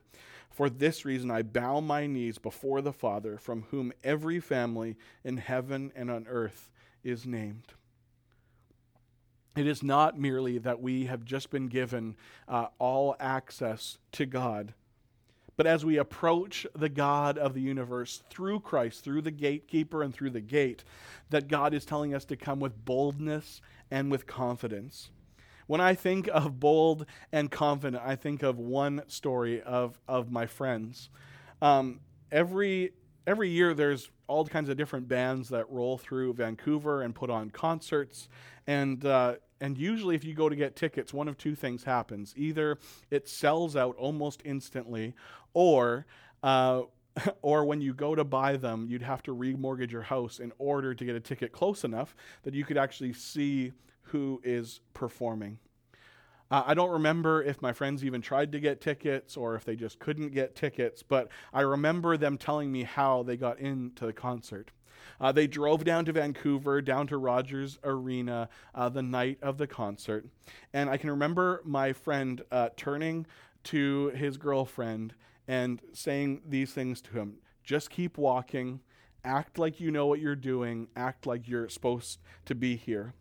For 0.50 0.68
this 0.68 1.04
reason, 1.04 1.30
I 1.30 1.42
bow 1.42 1.80
my 1.80 2.06
knees 2.06 2.38
before 2.38 2.82
the 2.82 2.92
Father, 2.92 3.38
from 3.38 3.62
whom 3.70 3.92
every 4.02 4.40
family 4.40 4.96
in 5.24 5.36
heaven 5.38 5.92
and 5.94 6.10
on 6.10 6.26
earth 6.28 6.68
is 7.04 7.24
named. 7.24 7.74
It 9.54 9.66
is 9.66 9.82
not 9.82 10.18
merely 10.18 10.58
that 10.58 10.80
we 10.80 11.06
have 11.06 11.24
just 11.24 11.50
been 11.50 11.68
given 11.68 12.16
uh, 12.48 12.66
all 12.78 13.16
access 13.20 13.98
to 14.12 14.24
God, 14.24 14.72
but 15.56 15.66
as 15.66 15.84
we 15.84 15.98
approach 15.98 16.66
the 16.74 16.88
God 16.88 17.36
of 17.36 17.52
the 17.52 17.60
universe 17.60 18.22
through 18.30 18.60
Christ, 18.60 19.04
through 19.04 19.22
the 19.22 19.30
gatekeeper 19.30 20.02
and 20.02 20.14
through 20.14 20.30
the 20.30 20.40
gate, 20.40 20.84
that 21.28 21.48
God 21.48 21.74
is 21.74 21.84
telling 21.84 22.14
us 22.14 22.24
to 22.26 22.36
come 22.36 22.60
with 22.60 22.84
boldness 22.84 23.60
and 23.90 24.10
with 24.10 24.26
confidence. 24.26 25.10
When 25.66 25.80
I 25.80 25.94
think 25.94 26.28
of 26.32 26.58
bold 26.58 27.06
and 27.30 27.50
confident, 27.50 28.02
I 28.04 28.16
think 28.16 28.42
of 28.42 28.58
one 28.58 29.02
story 29.08 29.62
of, 29.62 29.98
of 30.08 30.30
my 30.30 30.46
friends. 30.46 31.10
Um, 31.60 32.00
every, 32.30 32.92
every 33.26 33.50
year, 33.50 33.74
there's 33.74 34.10
all 34.26 34.46
kinds 34.46 34.70
of 34.70 34.76
different 34.78 35.08
bands 35.08 35.50
that 35.50 35.70
roll 35.70 35.98
through 35.98 36.32
Vancouver 36.32 37.02
and 37.02 37.14
put 37.14 37.28
on 37.28 37.50
concerts. 37.50 38.28
And, 38.66 39.04
uh, 39.04 39.34
and 39.60 39.78
usually, 39.78 40.14
if 40.14 40.24
you 40.24 40.34
go 40.34 40.48
to 40.48 40.56
get 40.56 40.76
tickets, 40.76 41.12
one 41.12 41.28
of 41.28 41.38
two 41.38 41.54
things 41.54 41.84
happens. 41.84 42.34
Either 42.36 42.78
it 43.10 43.28
sells 43.28 43.76
out 43.76 43.96
almost 43.96 44.42
instantly, 44.44 45.14
or 45.54 46.06
uh, 46.42 46.82
or 47.42 47.64
when 47.64 47.80
you 47.80 47.94
go 47.94 48.14
to 48.14 48.24
buy 48.24 48.56
them, 48.56 48.86
you'd 48.88 49.02
have 49.02 49.22
to 49.24 49.34
remortgage 49.34 49.90
your 49.90 50.02
house 50.02 50.38
in 50.38 50.52
order 50.58 50.94
to 50.94 51.04
get 51.04 51.14
a 51.14 51.20
ticket 51.20 51.52
close 51.52 51.84
enough 51.84 52.14
that 52.42 52.54
you 52.54 52.64
could 52.64 52.78
actually 52.78 53.12
see 53.12 53.72
who 54.02 54.40
is 54.44 54.80
performing. 54.94 55.58
Uh, 56.50 56.62
I 56.66 56.74
don't 56.74 56.90
remember 56.90 57.42
if 57.42 57.62
my 57.62 57.72
friends 57.72 58.04
even 58.04 58.20
tried 58.20 58.52
to 58.52 58.60
get 58.60 58.80
tickets 58.80 59.36
or 59.36 59.54
if 59.54 59.64
they 59.64 59.74
just 59.74 59.98
couldn't 59.98 60.34
get 60.34 60.54
tickets, 60.54 61.02
but 61.02 61.28
I 61.52 61.62
remember 61.62 62.18
them 62.18 62.36
telling 62.36 62.70
me 62.70 62.82
how 62.82 63.22
they 63.22 63.38
got 63.38 63.58
into 63.58 64.04
the 64.04 64.12
concert. 64.12 64.70
Uh, 65.20 65.32
they 65.32 65.46
drove 65.46 65.84
down 65.84 66.04
to 66.04 66.12
Vancouver, 66.12 66.80
down 66.80 67.06
to 67.08 67.16
Rogers 67.16 67.78
Arena 67.84 68.48
uh, 68.74 68.88
the 68.88 69.02
night 69.02 69.38
of 69.42 69.58
the 69.58 69.66
concert. 69.66 70.26
And 70.72 70.90
I 70.90 70.96
can 70.96 71.10
remember 71.10 71.62
my 71.64 71.92
friend 71.92 72.42
uh, 72.50 72.70
turning 72.76 73.26
to 73.64 74.08
his 74.10 74.36
girlfriend 74.36 75.14
and 75.48 75.80
saying 75.92 76.42
these 76.46 76.72
things 76.72 77.00
to 77.02 77.12
him 77.12 77.38
just 77.64 77.90
keep 77.90 78.18
walking, 78.18 78.80
act 79.24 79.58
like 79.58 79.80
you 79.80 79.90
know 79.90 80.06
what 80.06 80.20
you're 80.20 80.34
doing, 80.34 80.88
act 80.96 81.26
like 81.26 81.48
you're 81.48 81.68
supposed 81.68 82.18
to 82.44 82.54
be 82.54 82.76
here. 82.76 83.14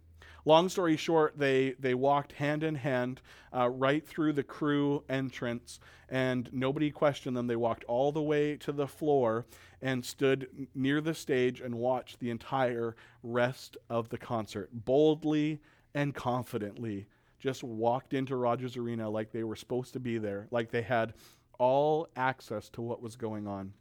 Long 0.45 0.69
story 0.69 0.97
short, 0.97 1.38
they, 1.38 1.75
they 1.80 1.93
walked 1.93 2.34
hand 2.34 2.63
in 2.63 2.75
hand 2.75 3.21
uh, 3.56 3.69
right 3.69 4.06
through 4.06 4.34
the 4.34 4.43
crew 4.43 5.04
entrance, 5.08 5.80
and 6.10 6.49
nobody 6.51 6.89
questioned 6.89 7.38
them. 7.38 7.47
They 7.47 7.56
walked 7.56 7.84
all 7.86 8.12
the 8.12 8.21
way 8.21 8.58
to 8.58 8.71
the 8.71 8.88
floor 8.88 9.45
and 9.82 10.04
stood 10.04 10.67
near 10.73 11.01
the 11.01 11.13
stage 11.13 11.62
and 11.62 11.75
watched 11.75 12.19
the 12.19 12.30
entire 12.30 12.95
rest 13.23 13.77
of 13.89 14.10
the 14.10 14.17
concert 14.17 14.69
boldly 14.73 15.60
and 15.93 16.15
confidently. 16.15 17.08
Just 17.39 17.63
walked 17.63 18.13
into 18.13 18.36
Rogers 18.36 18.77
Arena 18.77 19.10
like 19.10 19.32
they 19.32 19.43
were 19.43 19.56
supposed 19.56 19.93
to 19.93 19.99
be 19.99 20.17
there, 20.17 20.47
like 20.51 20.71
they 20.71 20.84
had 20.84 21.13
all 21.58 22.08
access 22.15 22.69
to 22.69 22.82
what 22.82 23.01
was 23.01 23.15
going 23.15 23.47
on. 23.47 23.73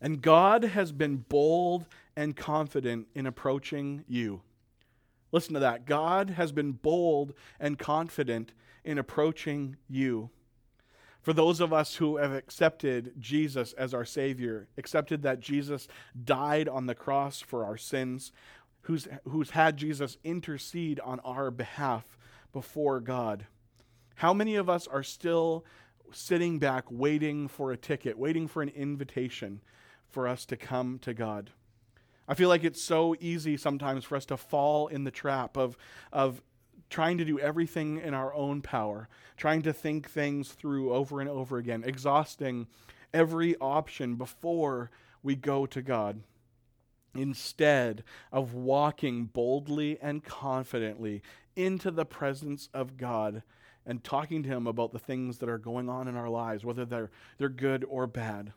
And 0.00 0.22
God 0.22 0.64
has 0.64 0.92
been 0.92 1.16
bold 1.16 1.86
and 2.16 2.36
confident 2.36 3.08
in 3.14 3.26
approaching 3.26 4.04
you. 4.06 4.42
Listen 5.32 5.54
to 5.54 5.60
that. 5.60 5.86
God 5.86 6.30
has 6.30 6.52
been 6.52 6.72
bold 6.72 7.34
and 7.60 7.78
confident 7.78 8.52
in 8.84 8.98
approaching 8.98 9.76
you. 9.88 10.30
For 11.20 11.32
those 11.32 11.60
of 11.60 11.72
us 11.72 11.96
who 11.96 12.16
have 12.16 12.32
accepted 12.32 13.12
Jesus 13.18 13.74
as 13.74 13.92
our 13.92 14.04
Savior, 14.04 14.68
accepted 14.78 15.22
that 15.22 15.40
Jesus 15.40 15.88
died 16.24 16.68
on 16.68 16.86
the 16.86 16.94
cross 16.94 17.40
for 17.40 17.64
our 17.64 17.76
sins, 17.76 18.32
who's, 18.82 19.06
who's 19.24 19.50
had 19.50 19.76
Jesus 19.76 20.16
intercede 20.24 21.00
on 21.00 21.20
our 21.20 21.50
behalf 21.50 22.16
before 22.52 23.00
God, 23.00 23.46
how 24.14 24.32
many 24.32 24.56
of 24.56 24.70
us 24.70 24.86
are 24.86 25.02
still 25.02 25.64
sitting 26.10 26.58
back 26.58 26.84
waiting 26.90 27.46
for 27.46 27.72
a 27.72 27.76
ticket, 27.76 28.18
waiting 28.18 28.48
for 28.48 28.62
an 28.62 28.70
invitation 28.70 29.60
for 30.08 30.26
us 30.26 30.46
to 30.46 30.56
come 30.56 30.98
to 31.00 31.12
God? 31.12 31.50
I 32.28 32.34
feel 32.34 32.50
like 32.50 32.62
it's 32.62 32.82
so 32.82 33.16
easy 33.20 33.56
sometimes 33.56 34.04
for 34.04 34.16
us 34.16 34.26
to 34.26 34.36
fall 34.36 34.88
in 34.88 35.04
the 35.04 35.10
trap 35.10 35.56
of, 35.56 35.78
of 36.12 36.42
trying 36.90 37.18
to 37.18 37.24
do 37.24 37.38
everything 37.38 37.98
in 37.98 38.12
our 38.12 38.34
own 38.34 38.60
power, 38.60 39.08
trying 39.36 39.62
to 39.62 39.72
think 39.72 40.10
things 40.10 40.50
through 40.50 40.92
over 40.92 41.20
and 41.20 41.30
over 41.30 41.56
again, 41.56 41.82
exhausting 41.84 42.66
every 43.14 43.56
option 43.56 44.16
before 44.16 44.90
we 45.22 45.34
go 45.34 45.64
to 45.66 45.80
God. 45.80 46.20
Instead 47.14 48.04
of 48.30 48.52
walking 48.52 49.24
boldly 49.24 49.98
and 50.00 50.22
confidently 50.22 51.22
into 51.56 51.90
the 51.90 52.04
presence 52.04 52.68
of 52.74 52.96
God 52.98 53.42
and 53.86 54.04
talking 54.04 54.42
to 54.42 54.48
Him 54.48 54.66
about 54.66 54.92
the 54.92 54.98
things 54.98 55.38
that 55.38 55.48
are 55.48 55.58
going 55.58 55.88
on 55.88 56.06
in 56.06 56.16
our 56.16 56.28
lives, 56.28 56.64
whether 56.64 56.84
they're, 56.84 57.10
they're 57.38 57.48
good 57.48 57.84
or 57.88 58.06
bad. 58.06 58.52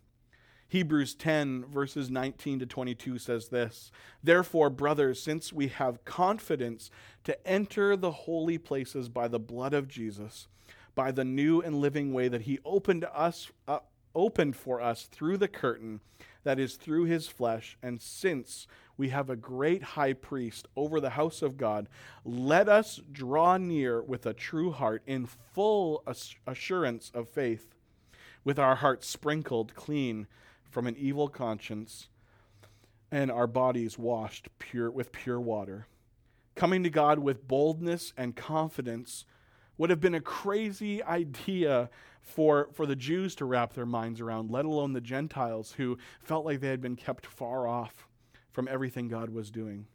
Hebrews 0.72 1.16
10, 1.16 1.66
verses 1.66 2.10
19 2.10 2.60
to 2.60 2.66
22 2.66 3.18
says 3.18 3.50
this 3.50 3.92
Therefore, 4.24 4.70
brothers, 4.70 5.22
since 5.22 5.52
we 5.52 5.68
have 5.68 6.06
confidence 6.06 6.90
to 7.26 7.46
enter 7.46 7.98
the 7.98 8.12
holy 8.12 8.58
places 8.58 9.10
by 9.10 9.28
the 9.28 9.38
blood 9.38 9.74
of 9.74 9.90
Jesus, 9.90 10.48
by 10.96 11.12
the 11.12 11.26
new 11.26 11.60
and 11.60 11.82
living 11.82 12.14
way 12.14 12.30
that 12.30 12.44
he 12.44 12.58
opened 12.64 13.04
us 13.14 13.52
up, 13.68 13.90
opened 14.16 14.56
for 14.56 14.80
us 14.80 15.10
through 15.12 15.36
the 15.36 15.50
curtain 15.50 16.00
that 16.46 16.58
is 16.58 16.76
through 16.76 17.04
his 17.04 17.28
flesh. 17.28 17.78
And 17.84 18.02
since 18.02 18.66
we 18.96 19.10
have 19.10 19.30
a 19.30 19.36
great 19.36 19.84
high 19.84 20.14
priest 20.14 20.70
over 20.78 21.02
the 21.02 21.10
house 21.10 21.42
of 21.42 21.58
God, 21.58 21.90
let 22.24 22.70
us 22.70 23.02
draw 23.12 23.58
near 23.58 24.02
with 24.02 24.26
a 24.26 24.34
true 24.34 24.72
heart 24.72 25.04
in 25.06 25.26
full 25.26 26.02
assurance 26.48 27.12
of 27.14 27.28
faith, 27.28 27.76
with 28.46 28.58
our 28.58 28.76
hearts 28.76 29.10
sprinkled 29.10 29.76
clean 29.76 30.28
from 30.72 30.88
an 30.88 30.96
evil 30.98 31.28
conscience 31.28 32.08
and 33.12 33.30
our 33.30 33.48
bodies 33.48 34.00
washed 34.00 34.48
pure 34.58 34.90
with 34.90 35.12
pure 35.12 35.40
water. 35.40 35.86
Coming 36.56 36.84
to 36.84 36.90
God 36.90 37.20
with 37.20 37.48
boldness 37.48 38.14
and 38.18 38.36
confidence 38.36 39.26
would 39.78 39.90
have 39.90 40.00
been 40.00 40.16
a 40.16 40.22
crazy 40.22 41.04
idea 41.04 41.90
for, 42.22 42.70
for 42.74 42.86
the 42.86 42.96
Jews 42.96 43.36
to 43.36 43.46
wrap 43.46 43.74
their 43.74 43.86
minds 43.86 44.22
around, 44.22 44.50
let 44.50 44.66
alone 44.66 44.94
the 44.94 45.02
Gentiles 45.02 45.74
who 45.74 45.98
felt 46.22 46.46
like 46.46 46.62
they 46.62 46.70
had 46.70 46.82
been 46.82 46.96
kept 46.96 47.26
far 47.26 47.68
off 47.68 48.08
from 48.52 48.68
everything 48.68 49.08
God 49.08 49.30
was 49.30 49.52
doing. 49.52 49.88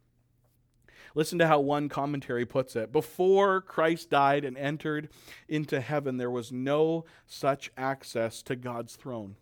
Listen 1.14 1.38
to 1.38 1.46
how 1.46 1.60
one 1.60 1.88
commentary 1.88 2.44
puts 2.44 2.76
it. 2.76 2.92
Before 2.92 3.62
Christ 3.62 4.10
died 4.10 4.44
and 4.44 4.58
entered 4.58 5.08
into 5.48 5.80
heaven, 5.80 6.18
there 6.18 6.30
was 6.30 6.52
no 6.52 7.06
such 7.26 7.70
access 7.76 8.42
to 8.42 8.56
God's 8.56 8.96
throne. 8.96 9.36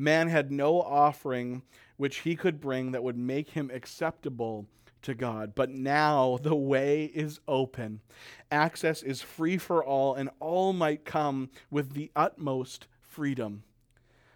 Man 0.00 0.28
had 0.28 0.50
no 0.50 0.80
offering 0.80 1.60
which 1.98 2.20
he 2.20 2.34
could 2.34 2.58
bring 2.58 2.92
that 2.92 3.04
would 3.04 3.18
make 3.18 3.50
him 3.50 3.70
acceptable 3.70 4.64
to 5.02 5.14
God. 5.14 5.52
But 5.54 5.68
now 5.68 6.38
the 6.40 6.54
way 6.54 7.04
is 7.04 7.40
open. 7.46 8.00
Access 8.50 9.02
is 9.02 9.20
free 9.20 9.58
for 9.58 9.84
all, 9.84 10.14
and 10.14 10.30
all 10.40 10.72
might 10.72 11.04
come 11.04 11.50
with 11.70 11.92
the 11.92 12.10
utmost 12.16 12.86
freedom. 13.02 13.62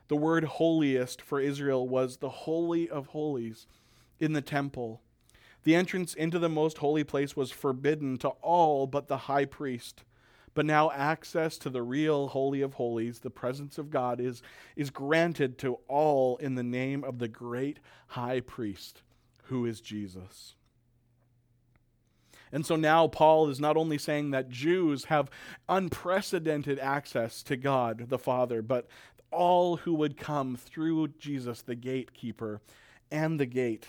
The 0.09 0.17
word 0.17 0.45
holiest 0.45 1.23
for 1.23 1.41
Israel 1.41 1.89
was 1.89 2.19
the 2.19 2.29
Holy 2.29 2.87
of 2.91 3.07
Holies 3.07 3.67
in 4.21 4.35
the 4.35 4.43
temple. 4.43 5.01
The 5.63 5.75
entrance 5.75 6.13
into 6.13 6.39
the 6.39 6.51
most 6.51 6.77
holy 6.77 7.05
place 7.05 7.35
was 7.35 7.51
forbidden 7.51 8.19
to 8.19 8.29
all 8.29 8.87
but 8.87 9.09
the 9.09 9.17
high 9.17 9.47
priest. 9.47 10.05
But 10.55 10.67
now 10.67 10.91
access 10.93 11.59
to 11.59 11.71
the 11.71 11.83
real 11.83 12.29
Holy 12.29 12.63
of 12.63 12.75
Holies, 12.75 13.19
the 13.19 13.31
presence 13.31 13.77
of 13.77 13.91
God, 13.91 14.21
is, 14.21 14.41
is 14.77 14.91
granted 14.91 15.59
to 15.59 15.79
all 15.89 16.37
in 16.37 16.55
the 16.55 16.63
name 16.63 17.03
of 17.03 17.19
the 17.19 17.29
great 17.29 17.81
high 18.09 18.41
priest, 18.41 19.03
who 19.45 19.67
is 19.67 19.81
Jesus. 19.81 20.55
And 22.53 22.65
so 22.65 22.77
now 22.77 23.09
Paul 23.09 23.49
is 23.49 23.59
not 23.59 23.77
only 23.77 23.99
saying 23.99 24.31
that 24.31 24.49
Jews 24.49 25.07
have 25.07 25.29
unprecedented 25.69 26.79
access 26.79 27.43
to 27.43 27.57
God 27.57 28.09
the 28.09 28.19
Father, 28.19 28.63
but 28.63 28.87
all 29.33 29.79
who 29.79 29.93
would 29.95 30.17
come 30.17 30.55
through 30.55 31.09
Jesus, 31.19 31.63
the 31.63 31.75
gatekeeper, 31.75 32.61
and 33.11 33.41
the 33.41 33.47
gate, 33.47 33.89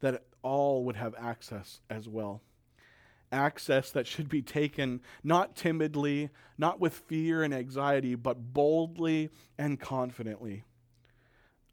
that 0.00 0.22
all 0.42 0.84
would 0.84 0.94
have 0.94 1.16
access 1.18 1.80
as 1.90 2.08
well. 2.08 2.42
Access 3.32 3.90
that 3.90 4.06
should 4.06 4.28
be 4.28 4.42
taken 4.42 5.00
not 5.24 5.56
timidly, 5.56 6.30
not 6.56 6.80
with 6.80 6.94
fear 6.94 7.42
and 7.42 7.52
anxiety, 7.52 8.14
but 8.14 8.52
boldly 8.54 9.30
and 9.58 9.80
confidently. 9.80 10.64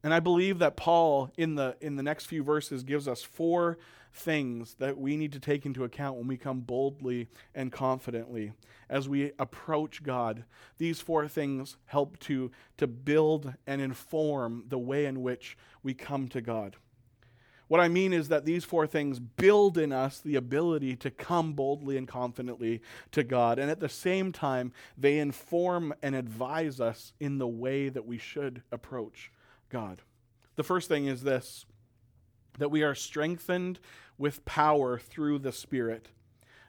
And 0.04 0.14
I 0.14 0.20
believe 0.20 0.60
that 0.60 0.76
Paul, 0.76 1.32
in 1.38 1.56
the, 1.56 1.78
in 1.80 1.96
the 1.96 2.04
next 2.04 2.26
few 2.26 2.44
verses, 2.44 2.84
gives 2.84 3.08
us 3.08 3.24
four 3.24 3.78
things 4.14 4.76
that 4.76 4.98
we 4.98 5.18
need 5.18 5.32
to 5.32 5.40
take 5.40 5.66
into 5.66 5.84
account 5.84 6.18
when 6.18 6.28
we 6.28 6.38
come 6.38 6.60
boldly 6.62 7.30
and 7.56 7.72
confidently 7.72 8.52
as 8.90 9.10
we 9.10 9.32
approach 9.40 10.04
God. 10.04 10.44
These 10.78 11.00
four 11.00 11.28
things 11.28 11.78
help 11.86 12.20
to, 12.22 12.52
to 12.78 12.86
build 12.86 13.54
and 13.66 13.82
inform 13.82 14.66
the 14.68 14.78
way 14.78 15.06
in 15.06 15.22
which 15.22 15.58
we 15.82 15.94
come 15.94 16.28
to 16.30 16.42
God. 16.42 16.76
What 17.68 17.80
I 17.80 17.88
mean 17.88 18.14
is 18.14 18.28
that 18.28 18.46
these 18.46 18.64
four 18.64 18.86
things 18.88 19.20
build 19.20 19.78
in 19.78 19.92
us 19.92 20.20
the 20.20 20.36
ability 20.36 20.96
to 20.98 21.10
come 21.10 21.54
boldly 21.54 21.98
and 21.98 22.08
confidently 22.08 22.82
to 23.12 23.24
God. 23.24 23.58
And 23.58 23.72
at 23.72 23.80
the 23.80 23.90
same 23.90 24.32
time, 24.32 24.74
they 24.98 25.20
inform 25.20 25.94
and 26.04 26.14
advise 26.14 26.82
us 26.82 27.14
in 27.20 27.38
the 27.38 27.48
way 27.48 27.90
that 27.90 28.06
we 28.06 28.18
should 28.18 28.64
approach 28.72 29.32
God. 29.70 30.02
The 30.56 30.64
first 30.64 30.88
thing 30.88 31.08
is 31.08 31.24
this 31.24 31.66
that 32.60 32.70
we 32.70 32.84
are 32.84 32.94
strengthened 32.94 33.80
with 34.18 34.46
power 34.46 35.00
through 35.00 35.40
the 35.40 35.52
Spirit. 35.52 36.10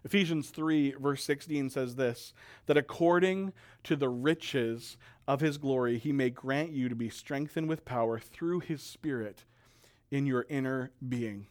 Ephesians 0.03 0.49
3, 0.51 0.93
verse 0.93 1.23
16 1.25 1.71
says 1.71 1.97
this 1.97 2.33
that 2.67 2.77
according 2.77 3.53
to 3.83 3.97
the 3.97 4.09
riches 4.09 4.97
of 5.27 5.41
his 5.41 5.59
glory, 5.59 5.99
he 5.99 6.13
may 6.13 6.31
grant 6.31 6.71
you 6.71 6.89
to 6.89 6.95
be 6.95 7.09
strengthened 7.11 7.69
with 7.69 7.85
power 7.85 8.19
through 8.19 8.61
his 8.61 8.83
Spirit 8.83 9.45
in 10.15 10.27
your 10.27 10.47
inner 10.49 10.93
being. 11.07 11.45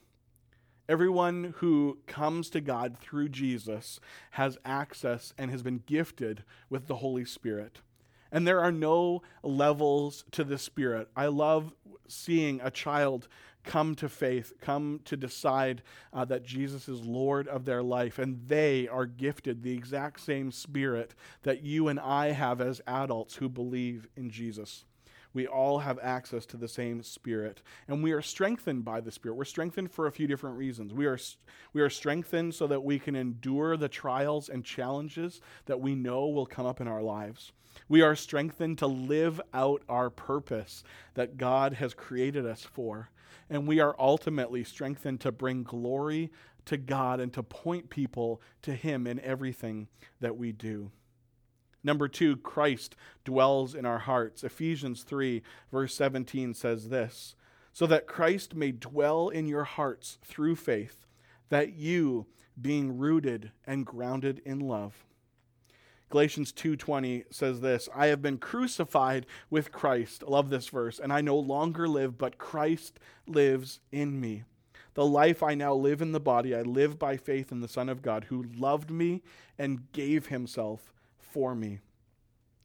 Everyone 0.88 1.54
who 1.58 1.98
comes 2.08 2.50
to 2.52 2.62
God 2.62 2.98
through 2.98 3.28
Jesus 3.28 4.00
has 4.32 4.58
access 4.64 5.34
and 5.38 5.52
has 5.52 5.62
been 5.62 5.84
gifted 5.86 6.46
with 6.70 6.88
the 6.88 6.96
Holy 6.96 7.26
Spirit. 7.26 7.82
And 8.32 8.48
there 8.48 8.62
are 8.62 8.72
no 8.72 9.22
levels 9.44 10.24
to 10.32 10.46
the 10.46 10.58
Spirit. 10.58 11.10
I 11.14 11.26
love 11.26 11.74
seeing 12.08 12.62
a 12.64 12.72
child 12.72 13.28
come 13.66 13.96
to 13.96 14.08
faith, 14.08 14.54
come 14.62 15.02
to 15.06 15.18
decide 15.18 15.82
uh, 16.14 16.24
that 16.24 16.46
Jesus 16.46 16.88
is 16.88 17.02
Lord 17.02 17.50
of 17.50 17.66
their 17.66 17.84
life, 17.84 18.18
and 18.18 18.48
they 18.48 18.88
are 18.88 19.06
gifted 19.06 19.62
the 19.62 19.74
exact 19.74 20.22
same 20.22 20.54
Spirit 20.54 21.16
that 21.42 21.64
you 21.64 21.90
and 21.90 22.00
I 22.00 22.32
have 22.32 22.62
as 22.62 22.80
adults 22.88 23.36
who 23.36 23.50
believe 23.50 24.08
in 24.16 24.30
Jesus. 24.30 24.86
We 25.34 25.48
all 25.48 25.80
have 25.80 25.98
access 26.02 26.46
to 26.48 26.58
the 26.58 26.68
same 26.68 27.02
Spirit, 27.02 27.62
and 27.88 28.04
we 28.04 28.12
are 28.12 28.22
strengthened 28.22 28.86
by 28.86 29.02
the 29.02 29.12
Spirit. 29.12 29.36
We're 29.36 29.46
strengthened 29.46 29.92
for 29.92 30.06
a 30.06 30.12
few 30.12 30.28
different 30.28 30.58
reasons. 30.58 30.94
We 30.94 31.08
are, 31.08 31.18
we 31.74 31.82
are 31.82 31.90
strengthened 31.90 32.54
so 32.54 32.68
that 32.68 32.84
we 32.84 33.00
can 33.00 33.16
endure 33.16 33.76
the 33.76 33.90
trials 33.90 34.50
and 34.50 34.64
challenges 34.64 35.42
that 35.66 35.80
we 35.80 35.96
know 35.96 36.28
will 36.28 36.46
come 36.46 36.66
up 36.66 36.82
in 36.82 36.88
our 36.88 37.02
lives. 37.02 37.52
We 37.90 38.02
are 38.02 38.16
strengthened 38.16 38.78
to 38.80 38.88
live 38.88 39.42
out 39.54 39.82
our 39.90 40.10
purpose 40.10 40.84
that 41.16 41.38
God 41.38 41.74
has 41.74 41.94
created 41.94 42.46
us 42.46 42.64
for. 42.64 43.10
And 43.50 43.68
we 43.68 43.80
are 43.80 43.96
ultimately 44.00 44.64
strengthened 44.64 45.22
to 45.22 45.32
bring 45.32 45.64
glory 45.64 46.32
to 46.66 46.78
God 46.78 47.20
and 47.20 47.34
to 47.34 47.44
point 47.44 47.90
people 47.90 48.42
to 48.62 48.74
Him 48.74 49.08
in 49.08 49.20
everything 49.20 49.88
that 50.22 50.38
we 50.38 50.52
do. 50.52 50.92
Number 51.84 52.08
two, 52.08 52.38
Christ 52.38 52.96
dwells 53.26 53.76
in 53.76 53.86
our 53.86 54.00
hearts. 54.00 54.44
Ephesians 54.44 55.04
3, 55.04 55.42
verse 55.72 55.94
17 55.96 56.54
says 56.54 56.90
this 56.90 57.36
So 57.74 57.86
that 57.88 58.08
Christ 58.08 58.56
may 58.56 58.72
dwell 58.72 59.30
in 59.30 59.48
your 59.48 59.66
hearts 59.66 60.18
through 60.24 60.56
faith, 60.56 61.06
that 61.50 61.74
you, 61.74 62.26
being 62.60 62.98
rooted 62.98 63.52
and 63.66 63.86
grounded 63.86 64.42
in 64.46 64.60
love, 64.60 65.06
Galatians 66.14 66.54
2:20 66.54 67.24
says 67.32 67.62
this, 67.62 67.90
I 67.92 68.06
have 68.06 68.22
been 68.22 68.38
crucified 68.38 69.26
with 69.50 69.72
Christ. 69.72 70.24
I 70.24 70.30
love 70.30 70.52
this 70.52 70.70
verse. 70.70 71.00
And 71.00 71.12
I 71.12 71.22
no 71.22 71.36
longer 71.36 71.88
live, 71.88 72.20
but 72.20 72.38
Christ 72.38 73.00
lives 73.26 73.80
in 73.92 74.22
me. 74.22 74.44
The 74.94 75.08
life 75.08 75.42
I 75.42 75.56
now 75.56 75.74
live 75.74 76.04
in 76.04 76.12
the 76.12 76.20
body, 76.20 76.54
I 76.54 76.62
live 76.62 77.00
by 77.00 77.18
faith 77.18 77.52
in 77.52 77.62
the 77.62 77.68
Son 77.68 77.90
of 77.90 78.04
God 78.04 78.26
who 78.26 78.44
loved 78.44 78.92
me 78.92 79.24
and 79.58 79.92
gave 79.92 80.28
himself 80.28 80.93
for 81.34 81.56
me. 81.56 81.80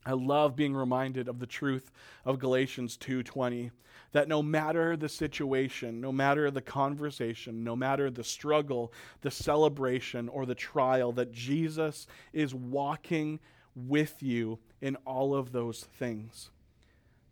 I 0.05 0.13
love 0.13 0.55
being 0.55 0.75
reminded 0.75 1.27
of 1.27 1.39
the 1.39 1.47
truth 1.47 1.91
of 2.25 2.39
Galatians 2.39 2.97
2:20 2.97 3.71
that 4.13 4.29
no 4.29 4.43
matter 4.43 4.97
the 4.97 5.09
situation, 5.09 6.01
no 6.01 6.13
matter 6.13 6.51
the 6.51 6.63
conversation, 6.63 7.65
no 7.65 7.75
matter 7.75 8.11
the 8.11 8.25
struggle, 8.25 8.93
the 9.23 9.31
celebration, 9.31 10.29
or 10.29 10.47
the 10.47 10.55
trial, 10.55 11.13
that 11.13 11.33
Jesus 11.33 12.07
is 12.33 12.55
walking 12.55 13.41
with 13.75 14.23
you 14.23 14.59
in 14.81 14.97
all 15.05 15.35
of 15.35 15.53
those 15.53 15.85
things. 15.85 16.51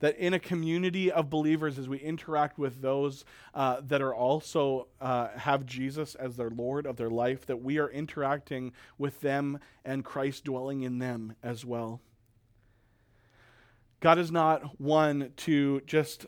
That 0.01 0.17
in 0.19 0.35
a 0.35 0.39
community 0.39 1.11
of 1.11 1.31
believers, 1.31 1.79
as 1.79 1.89
we 1.89 1.99
interact 1.99 2.59
with 2.59 2.83
those 2.83 3.25
uh, 3.55 3.81
that 3.87 4.03
are 4.03 4.15
also 4.15 4.89
uh, 5.01 5.29
have 5.37 5.65
Jesus 5.65 6.15
as 6.15 6.37
their 6.37 6.51
Lord 6.51 6.87
of 6.87 6.97
their 6.97 7.11
life, 7.11 7.47
that 7.47 7.63
we 7.63 7.79
are 7.79 7.89
interacting 7.89 8.73
with 8.99 9.21
them 9.21 9.59
and 9.85 10.05
Christ 10.05 10.45
dwelling 10.45 10.83
in 10.83 10.99
them 10.99 11.35
as 11.43 11.65
well. 11.65 12.01
God 14.01 14.19
is 14.19 14.31
not 14.31 14.79
one 14.79 15.33
to 15.37 15.81
just 15.87 16.27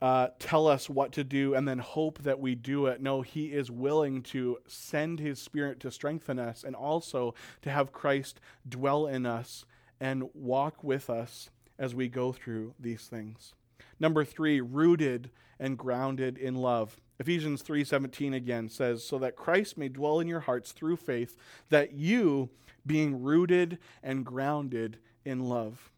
uh, 0.00 0.28
tell 0.38 0.66
us 0.66 0.90
what 0.90 1.12
to 1.12 1.24
do 1.24 1.54
and 1.54 1.66
then 1.66 1.78
hope 1.78 2.18
that 2.22 2.38
we 2.38 2.54
do 2.54 2.86
it. 2.86 3.00
No, 3.00 3.22
He 3.22 3.46
is 3.46 3.70
willing 3.70 4.22
to 4.24 4.58
send 4.66 5.20
His 5.20 5.40
Spirit 5.40 5.80
to 5.80 5.90
strengthen 5.90 6.38
us 6.38 6.64
and 6.64 6.76
also 6.76 7.34
to 7.62 7.70
have 7.70 7.92
Christ 7.92 8.40
dwell 8.68 9.06
in 9.06 9.24
us 9.24 9.64
and 10.00 10.24
walk 10.34 10.84
with 10.84 11.08
us 11.08 11.50
as 11.78 11.94
we 11.94 12.08
go 12.08 12.32
through 12.32 12.74
these 12.78 13.06
things. 13.06 13.54
Number 13.98 14.24
three, 14.24 14.60
rooted 14.60 15.30
and 15.58 15.78
grounded 15.78 16.36
in 16.38 16.54
love. 16.54 17.00
Ephesians 17.18 17.62
3:17 17.62 18.34
again 18.34 18.68
says, 18.68 19.02
"So 19.02 19.18
that 19.18 19.36
Christ 19.36 19.78
may 19.78 19.88
dwell 19.88 20.20
in 20.20 20.28
your 20.28 20.40
hearts 20.40 20.72
through 20.72 20.96
faith, 20.96 21.36
that 21.70 21.92
you, 21.92 22.50
being 22.84 23.22
rooted 23.22 23.78
and 24.02 24.24
grounded 24.24 24.98
in 25.24 25.40
love." 25.40 25.90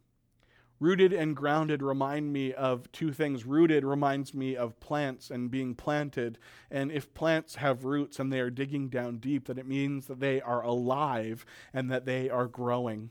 Rooted 0.81 1.13
and 1.13 1.35
grounded 1.35 1.83
remind 1.83 2.33
me 2.33 2.53
of 2.55 2.91
two 2.93 3.13
things. 3.13 3.45
Rooted 3.45 3.85
reminds 3.85 4.33
me 4.33 4.55
of 4.55 4.79
plants 4.79 5.29
and 5.29 5.51
being 5.51 5.75
planted. 5.75 6.39
And 6.71 6.93
if 6.93 7.13
plants 7.15 7.57
have 7.57 7.85
roots 7.85 8.21
and 8.21 8.33
they 8.33 8.39
are 8.39 8.51
digging 8.51 8.89
down 8.89 9.19
deep, 9.19 9.49
then 9.49 9.59
it 9.59 9.67
means 9.67 10.07
that 10.07 10.21
they 10.21 10.41
are 10.41 10.63
alive 10.63 11.45
and 11.73 11.91
that 11.91 12.05
they 12.05 12.31
are 12.31 12.47
growing. 12.47 13.11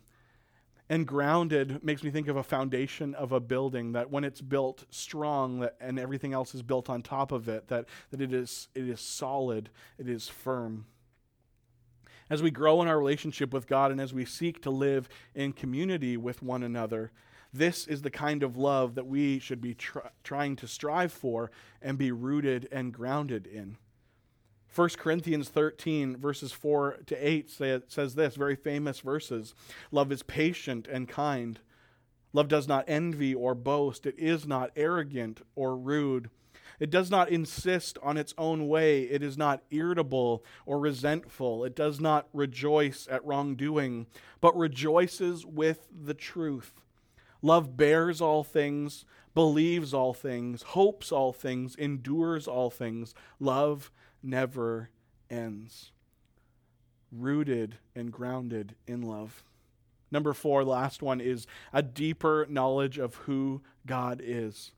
And 0.89 1.05
grounded 1.05 1.83
makes 1.83 2.01
me 2.01 2.11
think 2.11 2.29
of 2.29 2.37
a 2.37 2.43
foundation 2.43 3.13
of 3.13 3.33
a 3.33 3.41
building 3.41 3.91
that 3.91 4.09
when 4.09 4.23
it's 4.23 4.39
built 4.39 4.85
strong 4.89 5.59
that, 5.59 5.75
and 5.81 5.99
everything 5.99 6.33
else 6.33 6.55
is 6.55 6.61
built 6.61 6.89
on 6.89 7.01
top 7.01 7.33
of 7.33 7.49
it, 7.49 7.67
that, 7.67 7.85
that 8.11 8.21
it, 8.21 8.33
is, 8.33 8.69
it 8.73 8.87
is 8.87 9.01
solid, 9.01 9.69
it 9.97 10.07
is 10.07 10.29
firm. 10.29 10.85
As 12.29 12.41
we 12.41 12.51
grow 12.51 12.81
in 12.81 12.87
our 12.87 12.97
relationship 12.97 13.53
with 13.53 13.67
God 13.67 13.91
and 13.91 13.99
as 13.99 14.13
we 14.13 14.25
seek 14.25 14.61
to 14.61 14.69
live 14.69 15.09
in 15.35 15.53
community 15.53 16.15
with 16.15 16.41
one 16.41 16.63
another, 16.63 17.11
this 17.53 17.87
is 17.87 18.01
the 18.01 18.09
kind 18.09 18.43
of 18.43 18.57
love 18.57 18.95
that 18.95 19.07
we 19.07 19.39
should 19.39 19.61
be 19.61 19.73
tr- 19.73 19.99
trying 20.23 20.55
to 20.57 20.67
strive 20.67 21.11
for 21.11 21.51
and 21.81 21.97
be 21.97 22.11
rooted 22.11 22.67
and 22.71 22.93
grounded 22.93 23.47
in. 23.47 23.77
1 24.73 24.89
Corinthians 24.97 25.49
13, 25.49 26.17
verses 26.17 26.51
4 26.51 26.99
to 27.07 27.15
8, 27.15 27.49
say, 27.49 27.81
says 27.87 28.15
this 28.15 28.35
very 28.35 28.55
famous 28.55 28.99
verses 28.99 29.53
Love 29.91 30.11
is 30.11 30.23
patient 30.23 30.87
and 30.87 31.07
kind. 31.07 31.59
Love 32.33 32.47
does 32.47 32.67
not 32.67 32.85
envy 32.87 33.33
or 33.33 33.55
boast. 33.55 34.05
It 34.05 34.15
is 34.17 34.45
not 34.45 34.71
arrogant 34.75 35.41
or 35.55 35.75
rude. 35.75 36.29
It 36.79 36.91
does 36.91 37.09
not 37.09 37.29
insist 37.29 37.97
on 38.03 38.17
its 38.17 38.33
own 38.37 38.67
way. 38.67 39.03
It 39.03 39.23
is 39.23 39.37
not 39.37 39.63
irritable 39.71 40.43
or 40.65 40.79
resentful. 40.79 41.63
It 41.63 41.75
does 41.75 41.99
not 41.99 42.27
rejoice 42.33 43.07
at 43.09 43.25
wrongdoing, 43.25 44.05
but 44.41 44.55
rejoices 44.55 45.45
with 45.45 45.87
the 45.91 46.13
truth. 46.13 46.81
Love 47.41 47.77
bears 47.77 48.21
all 48.21 48.43
things, 48.43 49.05
believes 49.33 49.93
all 49.93 50.13
things, 50.13 50.61
hopes 50.61 51.11
all 51.11 51.33
things, 51.33 51.75
endures 51.75 52.47
all 52.47 52.69
things. 52.69 53.13
Love 53.39 53.91
never 54.21 54.89
ends. 55.29 55.91
Rooted 57.11 57.77
and 57.95 58.11
grounded 58.11 58.75
in 58.85 59.01
love. 59.01 59.43
Number 60.11 60.33
four, 60.33 60.63
last 60.63 61.01
one, 61.01 61.19
is 61.19 61.47
a 61.73 61.81
deeper 61.81 62.45
knowledge 62.49 62.97
of 62.97 63.15
who 63.15 63.61
God 63.85 64.21
is. 64.23 64.71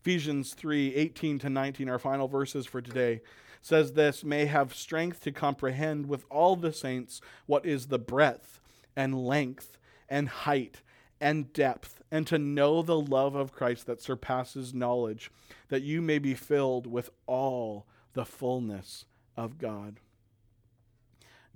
Ephesians 0.00 0.54
3 0.54 0.94
18 0.94 1.38
to 1.40 1.48
19, 1.48 1.88
our 1.88 1.98
final 1.98 2.26
verses 2.26 2.66
for 2.66 2.80
today, 2.80 3.20
says 3.60 3.92
this 3.92 4.24
may 4.24 4.46
have 4.46 4.74
strength 4.74 5.20
to 5.20 5.30
comprehend 5.30 6.06
with 6.06 6.24
all 6.28 6.56
the 6.56 6.72
saints 6.72 7.20
what 7.46 7.64
is 7.64 7.86
the 7.86 7.98
breadth 7.98 8.60
and 8.96 9.24
length 9.24 9.78
and 10.08 10.28
height 10.28 10.82
and 11.20 11.52
depth, 11.52 12.02
and 12.10 12.26
to 12.26 12.36
know 12.36 12.82
the 12.82 12.98
love 12.98 13.36
of 13.36 13.52
Christ 13.52 13.86
that 13.86 14.02
surpasses 14.02 14.74
knowledge, 14.74 15.30
that 15.68 15.82
you 15.82 16.02
may 16.02 16.18
be 16.18 16.34
filled 16.34 16.88
with 16.88 17.10
all 17.28 17.86
the 18.14 18.24
fullness 18.24 19.04
of 19.36 19.58
God. 19.58 20.00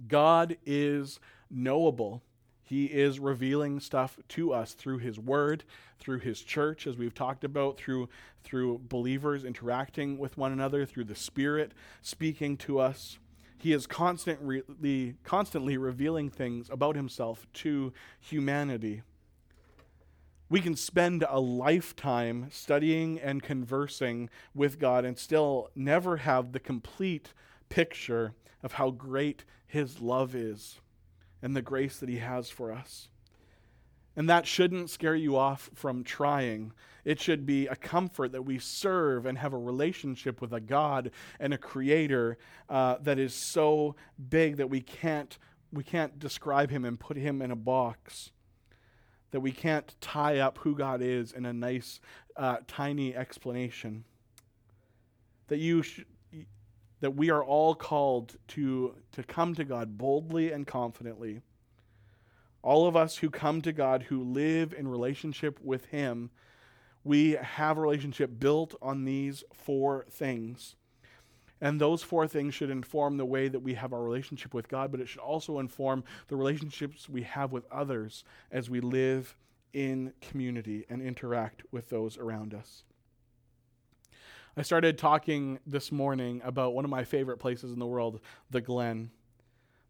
God 0.09 0.57
is 0.65 1.21
knowable. 1.51 2.23
He 2.63 2.87
is 2.87 3.21
revealing 3.21 3.81
stuff 3.81 4.19
to 4.31 4.53
us 4.53 4.75
through 4.75 4.99
His 4.99 5.19
Word, 5.19 5.65
through 5.99 6.19
His 6.19 6.41
church, 6.43 6.87
as 6.87 6.97
we've 6.97 7.15
talked 7.15 7.45
about, 7.45 7.77
through, 7.77 8.09
through 8.43 8.81
believers 8.89 9.45
interacting 9.45 10.19
with 10.19 10.37
one 10.37 10.53
another, 10.53 10.85
through 10.85 11.05
the 11.05 11.15
Spirit 11.15 11.73
speaking 12.03 12.57
to 12.59 12.79
us. 12.81 13.19
He 13.59 13.73
is 13.73 13.87
constantly, 13.87 15.15
constantly 15.25 15.77
revealing 15.77 16.29
things 16.29 16.69
about 16.69 16.97
Himself 16.97 17.47
to 17.55 17.93
humanity. 18.21 19.03
We 20.49 20.61
can 20.61 20.77
spend 20.77 21.25
a 21.29 21.41
lifetime 21.41 22.49
studying 22.53 23.19
and 23.19 23.43
conversing 23.43 24.31
with 24.55 24.79
God 24.79 25.05
and 25.05 25.19
still 25.19 25.71
never 25.75 26.19
have 26.19 26.53
the 26.53 26.61
complete 26.61 27.35
picture 27.69 28.33
of 28.63 28.75
how 28.75 28.91
great 28.91 29.45
His 29.67 30.01
love 30.01 30.37
is 30.37 30.81
and 31.43 31.57
the 31.57 31.63
grace 31.63 31.99
that 31.99 32.09
He 32.09 32.19
has 32.19 32.49
for 32.49 32.71
us. 32.71 33.09
And 34.15 34.31
that 34.31 34.47
shouldn't 34.47 34.89
scare 34.89 35.17
you 35.17 35.37
off 35.37 35.69
from 35.75 36.05
trying. 36.05 36.73
It 37.05 37.21
should 37.21 37.45
be 37.45 37.67
a 37.67 37.77
comfort 37.77 38.31
that 38.33 38.43
we 38.43 38.59
serve 38.61 39.27
and 39.27 39.37
have 39.39 39.53
a 39.53 39.59
relationship 39.59 40.41
with 40.41 40.53
a 40.53 40.61
God 40.61 41.11
and 41.41 41.53
a 41.53 41.59
Creator 41.59 42.39
uh, 42.69 42.97
that 43.03 43.19
is 43.19 43.35
so 43.35 43.97
big 44.29 44.57
that 44.57 44.71
we 44.71 44.81
can't, 44.81 45.37
we 45.73 45.83
can't 45.83 46.21
describe 46.21 46.71
Him 46.71 46.85
and 46.85 47.01
put 47.01 47.17
Him 47.17 47.43
in 47.43 47.51
a 47.51 47.57
box 47.57 48.31
that 49.31 49.41
we 49.41 49.53
can't 49.53 49.95
tie 50.01 50.39
up 50.39 50.59
who 50.59 50.75
God 50.75 51.03
is 51.03 51.33
in 51.33 51.47
a 51.47 51.53
nice, 51.53 52.01
uh, 52.37 52.59
tiny 52.67 53.15
explanation. 53.15 54.05
That 55.49 55.59
you 55.59 55.83
sh- 55.83 56.05
that 57.01 57.11
we 57.13 57.31
are 57.31 57.45
all 57.45 57.75
called 57.75 58.37
to, 58.49 58.95
to 59.13 59.23
come 59.23 59.55
to 59.55 59.65
God 59.65 59.99
boldly 59.99 60.51
and 60.51 60.67
confidently. 60.67 61.43
All 62.63 62.89
of 62.89 62.97
us 62.97 63.19
who 63.19 63.31
come 63.31 63.61
to 63.63 63.73
God, 63.73 64.05
who 64.05 64.23
live 64.23 64.73
in 64.73 64.89
relationship 64.89 65.61
with 65.63 65.85
Him, 65.87 66.31
we 67.05 67.33
have 67.33 67.79
a 67.79 67.81
relationship 67.81 68.41
built 68.41 68.75
on 68.83 69.05
these 69.05 69.45
four 69.53 70.07
things. 70.11 70.75
And 71.61 71.81
those 71.81 72.03
four 72.03 72.29
things 72.29 72.55
should 72.55 72.71
inform 72.71 73.17
the 73.17 73.25
way 73.25 73.49
that 73.49 73.61
we 73.61 73.75
have 73.75 73.93
our 73.93 74.03
relationship 74.03 74.53
with 74.53 74.69
God, 74.69 74.91
but 74.91 75.01
it 75.01 75.09
should 75.09 75.21
also 75.21 75.59
inform 75.59 76.05
the 76.29 76.37
relationships 76.37 77.09
we 77.09 77.23
have 77.23 77.53
with 77.53 77.65
others 77.73 78.25
as 78.51 78.69
we 78.69 78.81
live 78.81 79.37
in 79.73 80.13
community 80.21 80.85
and 80.89 81.01
interact 81.03 81.63
with 81.71 81.89
those 81.89 82.19
around 82.19 82.55
us. 82.55 82.85
I 84.57 84.63
started 84.63 84.97
talking 84.97 85.59
this 85.67 85.93
morning 85.93 86.41
about 86.43 86.73
one 86.73 86.85
of 86.87 86.91
my 86.91 87.05
favorite 87.05 87.37
places 87.37 87.73
in 87.73 87.79
the 87.79 87.87
world, 87.87 88.21
the 88.51 88.63
Glen. 88.63 89.11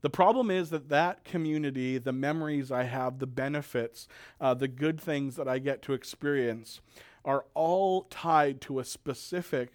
The 0.03 0.11
problem 0.11 0.51
is 0.51 0.71
that 0.71 0.89
that 0.89 1.25
community, 1.25 1.99
the 1.99 2.13
memories 2.13 2.73
I 2.73 2.83
have, 2.83 3.19
the 3.19 3.29
benefits, 3.29 4.09
uh, 4.41 4.55
the 4.55 4.69
good 4.69 5.01
things 5.01 5.37
that 5.37 5.49
I 5.49 5.59
get 5.59 5.83
to 5.83 5.93
experience, 5.93 6.81
are 7.25 7.45
all 7.55 8.03
tied 8.03 8.61
to 8.63 8.79
a 8.79 8.85
specific 8.85 9.75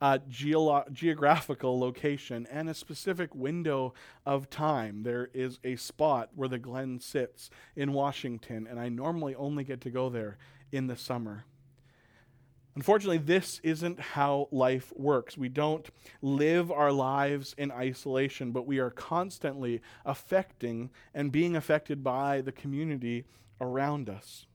uh, 0.00 0.18
geolo- 0.30 0.90
geographical 0.92 1.78
location 1.78 2.46
and 2.50 2.68
a 2.68 2.74
specific 2.74 3.34
window 3.34 3.94
of 4.24 4.50
time. 4.50 5.02
There 5.02 5.28
is 5.32 5.58
a 5.64 5.76
spot 5.76 6.30
where 6.34 6.48
the 6.48 6.58
Glen 6.58 7.00
sits 7.00 7.50
in 7.76 7.92
Washington, 7.92 8.66
and 8.68 8.78
I 8.78 8.88
normally 8.88 9.34
only 9.34 9.64
get 9.64 9.80
to 9.82 9.90
go 9.90 10.08
there 10.08 10.38
in 10.72 10.86
the 10.86 10.96
summer. 10.96 11.44
Unfortunately, 12.74 13.18
this 13.18 13.60
isn't 13.64 13.98
how 13.98 14.48
life 14.52 14.92
works. 14.94 15.36
We 15.36 15.48
don't 15.48 15.88
live 16.22 16.70
our 16.70 16.92
lives 16.92 17.52
in 17.58 17.72
isolation, 17.72 18.52
but 18.52 18.66
we 18.66 18.78
are 18.78 18.90
constantly 18.90 19.80
affecting 20.04 20.90
and 21.12 21.32
being 21.32 21.56
affected 21.56 22.04
by 22.04 22.40
the 22.40 22.52
community 22.52 23.24
around 23.60 24.08
us 24.08 24.46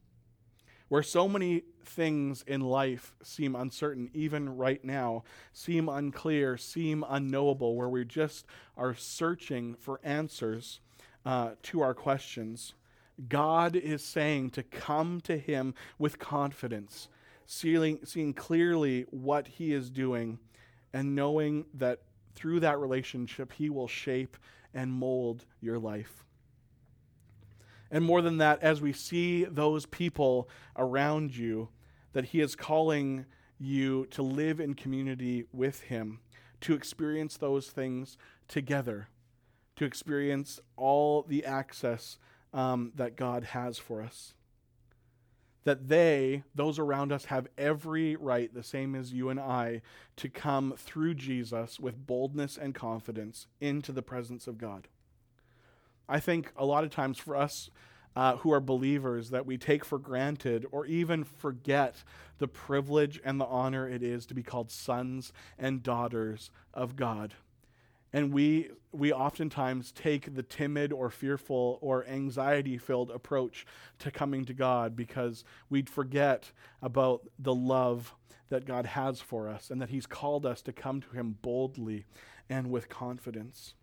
where 0.93 1.01
so 1.01 1.27
many 1.27 1.63
things 1.86 2.43
in 2.45 2.62
life 2.62 3.15
seem 3.23 3.56
uncertain, 3.56 4.12
even 4.13 4.58
right 4.58 4.86
now, 4.86 5.23
seem 5.51 5.89
unclear, 5.89 6.56
seem 6.56 7.03
unknowable, 7.10 7.75
where 7.75 7.89
we 7.89 8.06
just 8.06 8.45
are 8.77 8.93
searching 8.93 9.73
for 9.73 9.99
answers 10.03 10.82
uh, 11.25 11.49
to 11.63 11.82
our 11.82 11.95
questions. 11.95 12.75
God 13.27 13.75
is 13.75 14.03
saying 14.03 14.51
to 14.51 14.62
come 14.62 15.19
to 15.21 15.36
Him 15.36 15.73
with 15.97 16.19
confidence, 16.19 17.08
seeing, 17.47 17.97
seeing 18.03 18.32
clearly 18.32 19.08
what 19.10 19.47
He 19.47 19.73
is 19.73 19.89
doing, 19.89 20.38
and 20.93 21.15
knowing 21.15 21.65
that 21.73 22.01
through 22.36 22.60
that 22.60 22.77
relationship, 22.77 23.51
He 23.53 23.71
will 23.71 23.88
shape 23.88 24.38
and 24.75 24.93
mold 24.93 25.45
your 25.60 25.79
life. 25.79 26.23
And 27.93 28.03
more 28.03 28.23
than 28.23 28.38
that, 28.39 28.63
as 28.63 28.82
we 28.82 28.91
see 28.91 29.43
those 29.43 29.86
people 29.86 30.49
around 30.75 31.38
you, 31.38 31.69
that 32.13 32.25
He 32.25 32.41
is 32.41 32.56
calling 32.56 33.27
you 33.60 34.08
to 34.08 34.23
live 34.23 34.60
in 34.60 34.73
community 34.73 35.45
with 35.53 35.82
Him, 35.82 36.19
to 36.62 36.73
experience 36.73 37.38
those 37.38 37.67
things 37.67 38.17
together, 38.47 39.10
to 39.75 39.86
experience 39.86 40.60
all 40.75 41.21
the 41.21 41.45
access 41.45 42.17
um, 42.51 42.91
that 42.95 43.15
God 43.15 43.43
has 43.43 43.77
for 43.77 44.01
us. 44.01 44.34
That 45.63 45.88
they, 45.88 46.41
those 46.56 46.79
around 46.79 47.12
us, 47.12 47.25
have 47.25 47.47
every 47.60 48.15
right, 48.15 48.51
the 48.51 48.63
same 48.63 48.95
as 48.95 49.13
you 49.13 49.29
and 49.29 49.39
I, 49.39 49.84
to 50.15 50.29
come 50.29 50.73
through 50.77 51.13
Jesus 51.13 51.79
with 51.79 52.08
boldness 52.08 52.58
and 52.58 52.73
confidence 52.73 53.46
into 53.62 53.91
the 53.91 54.02
presence 54.02 54.48
of 54.48 54.58
God. 54.58 54.87
I 56.13 56.19
think 56.19 56.51
a 56.55 56.63
lot 56.63 56.83
of 56.83 56.91
times 56.91 57.17
for 57.17 57.35
us 57.35 57.71
uh, 58.15 58.35
who 58.35 58.53
are 58.53 58.59
believers 58.59 59.31
that 59.31 59.47
we 59.47 59.57
take 59.57 59.83
for 59.83 59.97
granted 59.97 60.63
or 60.71 60.85
even 60.85 61.23
forget 61.23 62.03
the 62.37 62.47
privilege 62.47 63.19
and 63.25 63.41
the 63.41 63.45
honor 63.45 63.89
it 63.89 64.03
is 64.03 64.27
to 64.27 64.35
be 64.35 64.43
called 64.43 64.69
sons 64.69 65.33
and 65.57 65.81
daughters 65.81 66.51
of 66.71 66.95
God. 66.95 67.33
And 68.13 68.31
we, 68.31 68.69
we 68.91 69.11
oftentimes 69.11 69.91
take 69.91 70.35
the 70.35 70.43
timid 70.43 70.93
or 70.93 71.09
fearful 71.09 71.79
or 71.81 72.05
anxiety 72.05 72.77
filled 72.77 73.09
approach 73.09 73.65
to 73.97 74.11
coming 74.11 74.45
to 74.45 74.53
God 74.53 74.95
because 74.95 75.43
we'd 75.67 75.89
forget 75.89 76.51
about 76.79 77.21
the 77.39 77.55
love 77.55 78.13
that 78.49 78.65
God 78.65 78.85
has 78.85 79.19
for 79.19 79.49
us 79.49 79.71
and 79.71 79.81
that 79.81 79.89
He's 79.89 80.05
called 80.05 80.45
us 80.45 80.61
to 80.61 80.71
come 80.71 81.01
to 81.01 81.09
Him 81.09 81.39
boldly 81.41 82.05
and 82.47 82.69
with 82.69 82.87
confidence. 82.87 83.73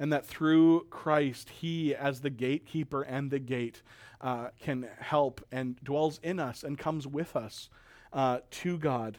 And 0.00 0.12
that 0.12 0.26
through 0.26 0.86
Christ, 0.90 1.50
He, 1.50 1.94
as 1.94 2.20
the 2.20 2.30
gatekeeper 2.30 3.02
and 3.02 3.30
the 3.30 3.38
gate, 3.38 3.82
uh, 4.20 4.48
can 4.60 4.88
help 4.98 5.40
and 5.52 5.76
dwells 5.84 6.18
in 6.22 6.40
us 6.40 6.64
and 6.64 6.76
comes 6.76 7.06
with 7.06 7.36
us 7.36 7.68
uh, 8.12 8.40
to 8.50 8.78
God 8.78 9.18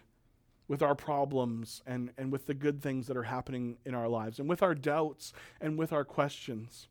with 0.68 0.82
our 0.82 0.96
problems 0.96 1.82
and, 1.86 2.12
and 2.18 2.32
with 2.32 2.46
the 2.46 2.54
good 2.54 2.82
things 2.82 3.08
that 3.08 3.18
are 3.18 3.24
happening 3.24 3.78
in 3.86 3.94
our 3.94 4.08
lives 4.08 4.40
and 4.40 4.48
with 4.48 4.64
our 4.64 4.74
doubts 4.74 5.34
and 5.60 5.78
with 5.78 5.92
our 5.92 6.06
questions. 6.06 6.88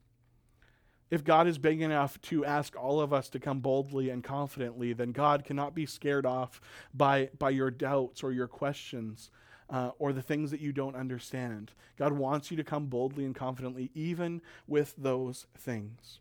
If 1.11 1.24
God 1.24 1.49
is 1.49 1.59
big 1.59 1.80
enough 1.80 2.20
to 2.22 2.45
ask 2.45 2.76
all 2.76 3.01
of 3.01 3.12
us 3.12 3.28
to 3.30 3.41
come 3.41 3.61
boldly 3.61 4.11
and 4.11 4.22
confidently, 4.22 4.93
then 4.93 5.12
God 5.12 5.45
cannot 5.45 5.74
be 5.74 5.86
scared 5.86 6.26
off 6.26 6.61
by, 6.95 7.30
by 7.38 7.51
your 7.51 7.70
doubts 7.70 8.22
or 8.22 8.32
your 8.32 8.47
questions 8.47 9.30
uh, 9.71 9.91
or 9.99 10.12
the 10.12 10.23
things 10.23 10.51
that 10.51 10.61
you 10.61 10.73
don't 10.73 10.97
understand. 10.97 11.73
God 11.97 12.12
wants 12.12 12.51
you 12.51 12.57
to 12.57 12.64
come 12.64 12.87
boldly 12.87 13.25
and 13.25 13.35
confidently, 13.35 13.91
even 13.95 14.43
with 14.66 14.95
those 14.99 15.47
things. 15.57 16.18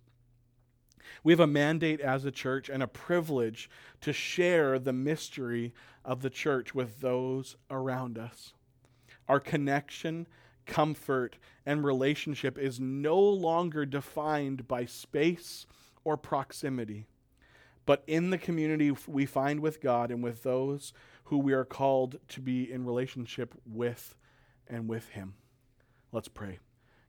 We 1.24 1.34
have 1.34 1.40
a 1.40 1.48
mandate 1.48 2.00
as 2.02 2.24
a 2.26 2.32
church 2.32 2.70
and 2.70 2.84
a 2.84 2.88
privilege 2.88 3.70
to 4.02 4.14
share 4.14 4.78
the 4.78 4.94
mystery 4.94 5.74
of 6.06 6.22
the 6.22 6.30
church 6.30 6.76
with 6.76 7.02
those 7.02 7.56
around 7.70 8.18
us. 8.18 8.54
Our 9.28 9.40
connection, 9.40 10.28
comfort, 10.66 11.38
and 11.66 11.84
relationship 11.84 12.58
is 12.58 12.80
no 12.80 13.20
longer 13.20 13.86
defined 13.86 14.68
by 14.68 14.86
space 14.86 15.66
or 16.04 16.18
proximity, 16.18 17.08
but 17.90 18.04
in 18.06 18.30
the 18.30 18.38
community 18.38 18.92
we 19.08 19.26
find 19.26 19.62
with 19.62 19.82
God 19.82 20.12
and 20.12 20.24
with 20.24 20.44
those 20.44 20.94
who 21.24 21.40
we 21.40 21.54
are 21.54 21.66
called 21.66 22.20
to 22.28 22.40
be 22.40 22.72
in 22.72 22.86
relationship 22.86 23.56
with 23.66 24.14
and 24.68 24.88
with 24.88 25.10
Him. 25.10 25.34
Let's 26.12 26.28
pray. 26.28 26.60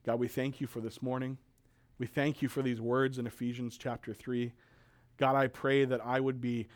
God, 0.07 0.18
we 0.18 0.26
thank 0.26 0.59
you 0.59 0.66
for 0.66 0.81
this 0.81 1.03
morning. 1.03 1.37
We 1.99 2.07
thank 2.07 2.41
you 2.41 2.49
for 2.49 2.62
these 2.62 2.81
words 2.81 3.18
in 3.18 3.26
Ephesians 3.26 3.76
chapter 3.76 4.14
3. 4.14 4.55
God, 5.18 5.37
I 5.37 5.49
pray 5.49 5.85
that 5.85 6.01
I 6.03 6.18
would 6.18 6.41
be 6.41 6.66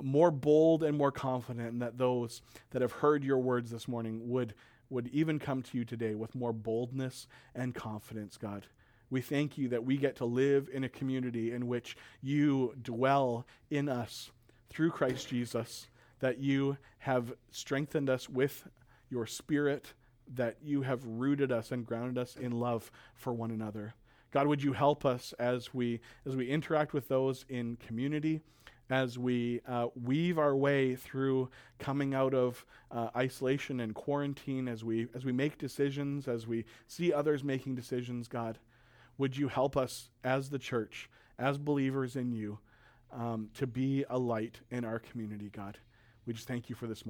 more 0.00 0.30
bold 0.30 0.82
and 0.82 0.96
more 0.96 1.12
confident, 1.12 1.70
and 1.70 1.82
that 1.82 1.98
those 1.98 2.40
that 2.70 2.80
have 2.80 2.92
heard 2.92 3.22
your 3.22 3.40
words 3.40 3.70
this 3.70 3.86
morning 3.86 4.26
would, 4.30 4.54
would 4.88 5.08
even 5.08 5.38
come 5.38 5.62
to 5.64 5.76
you 5.76 5.84
today 5.84 6.14
with 6.14 6.34
more 6.34 6.54
boldness 6.54 7.26
and 7.54 7.74
confidence, 7.74 8.38
God. 8.38 8.68
We 9.10 9.20
thank 9.20 9.58
you 9.58 9.68
that 9.68 9.84
we 9.84 9.96
get 9.96 10.16
to 10.16 10.24
live 10.24 10.68
in 10.72 10.84
a 10.84 10.88
community 10.88 11.52
in 11.52 11.66
which 11.66 11.96
you 12.22 12.74
dwell 12.80 13.44
in 13.70 13.88
us 13.88 14.30
through 14.68 14.90
Christ 14.90 15.28
Jesus, 15.28 15.88
that 16.20 16.38
you 16.38 16.76
have 16.98 17.32
strengthened 17.50 18.08
us 18.08 18.28
with 18.28 18.68
your 19.10 19.26
spirit, 19.26 19.92
that 20.34 20.56
you 20.62 20.82
have 20.82 21.04
rooted 21.04 21.50
us 21.50 21.72
and 21.72 21.84
grounded 21.84 22.18
us 22.18 22.36
in 22.36 22.52
love 22.52 22.90
for 23.14 23.32
one 23.32 23.50
another. 23.50 23.94
God, 24.30 24.46
would 24.46 24.62
you 24.62 24.72
help 24.72 25.04
us 25.04 25.34
as 25.38 25.74
we 25.74 26.00
as 26.24 26.36
we 26.36 26.48
interact 26.48 26.92
with 26.92 27.08
those 27.08 27.44
in 27.48 27.76
community, 27.76 28.40
as 28.88 29.18
we 29.18 29.60
uh, 29.66 29.88
weave 30.00 30.38
our 30.38 30.54
way 30.54 30.94
through 30.94 31.50
coming 31.80 32.14
out 32.14 32.32
of 32.32 32.64
uh, 32.92 33.08
isolation 33.16 33.80
and 33.80 33.92
quarantine, 33.94 34.68
as 34.68 34.84
we 34.84 35.08
as 35.14 35.24
we 35.24 35.32
make 35.32 35.58
decisions, 35.58 36.28
as 36.28 36.46
we 36.46 36.64
see 36.86 37.12
others 37.12 37.42
making 37.42 37.74
decisions. 37.74 38.28
God, 38.28 38.58
would 39.20 39.36
you 39.36 39.48
help 39.48 39.76
us 39.76 40.08
as 40.24 40.48
the 40.48 40.58
church, 40.58 41.10
as 41.38 41.58
believers 41.58 42.16
in 42.16 42.32
you, 42.32 42.58
um, 43.12 43.50
to 43.52 43.66
be 43.66 44.02
a 44.08 44.18
light 44.18 44.60
in 44.70 44.82
our 44.82 44.98
community? 44.98 45.50
God, 45.50 45.76
we 46.24 46.32
just 46.32 46.48
thank 46.48 46.70
you 46.70 46.74
for 46.74 46.86
this 46.86 47.04
morning. 47.04 47.08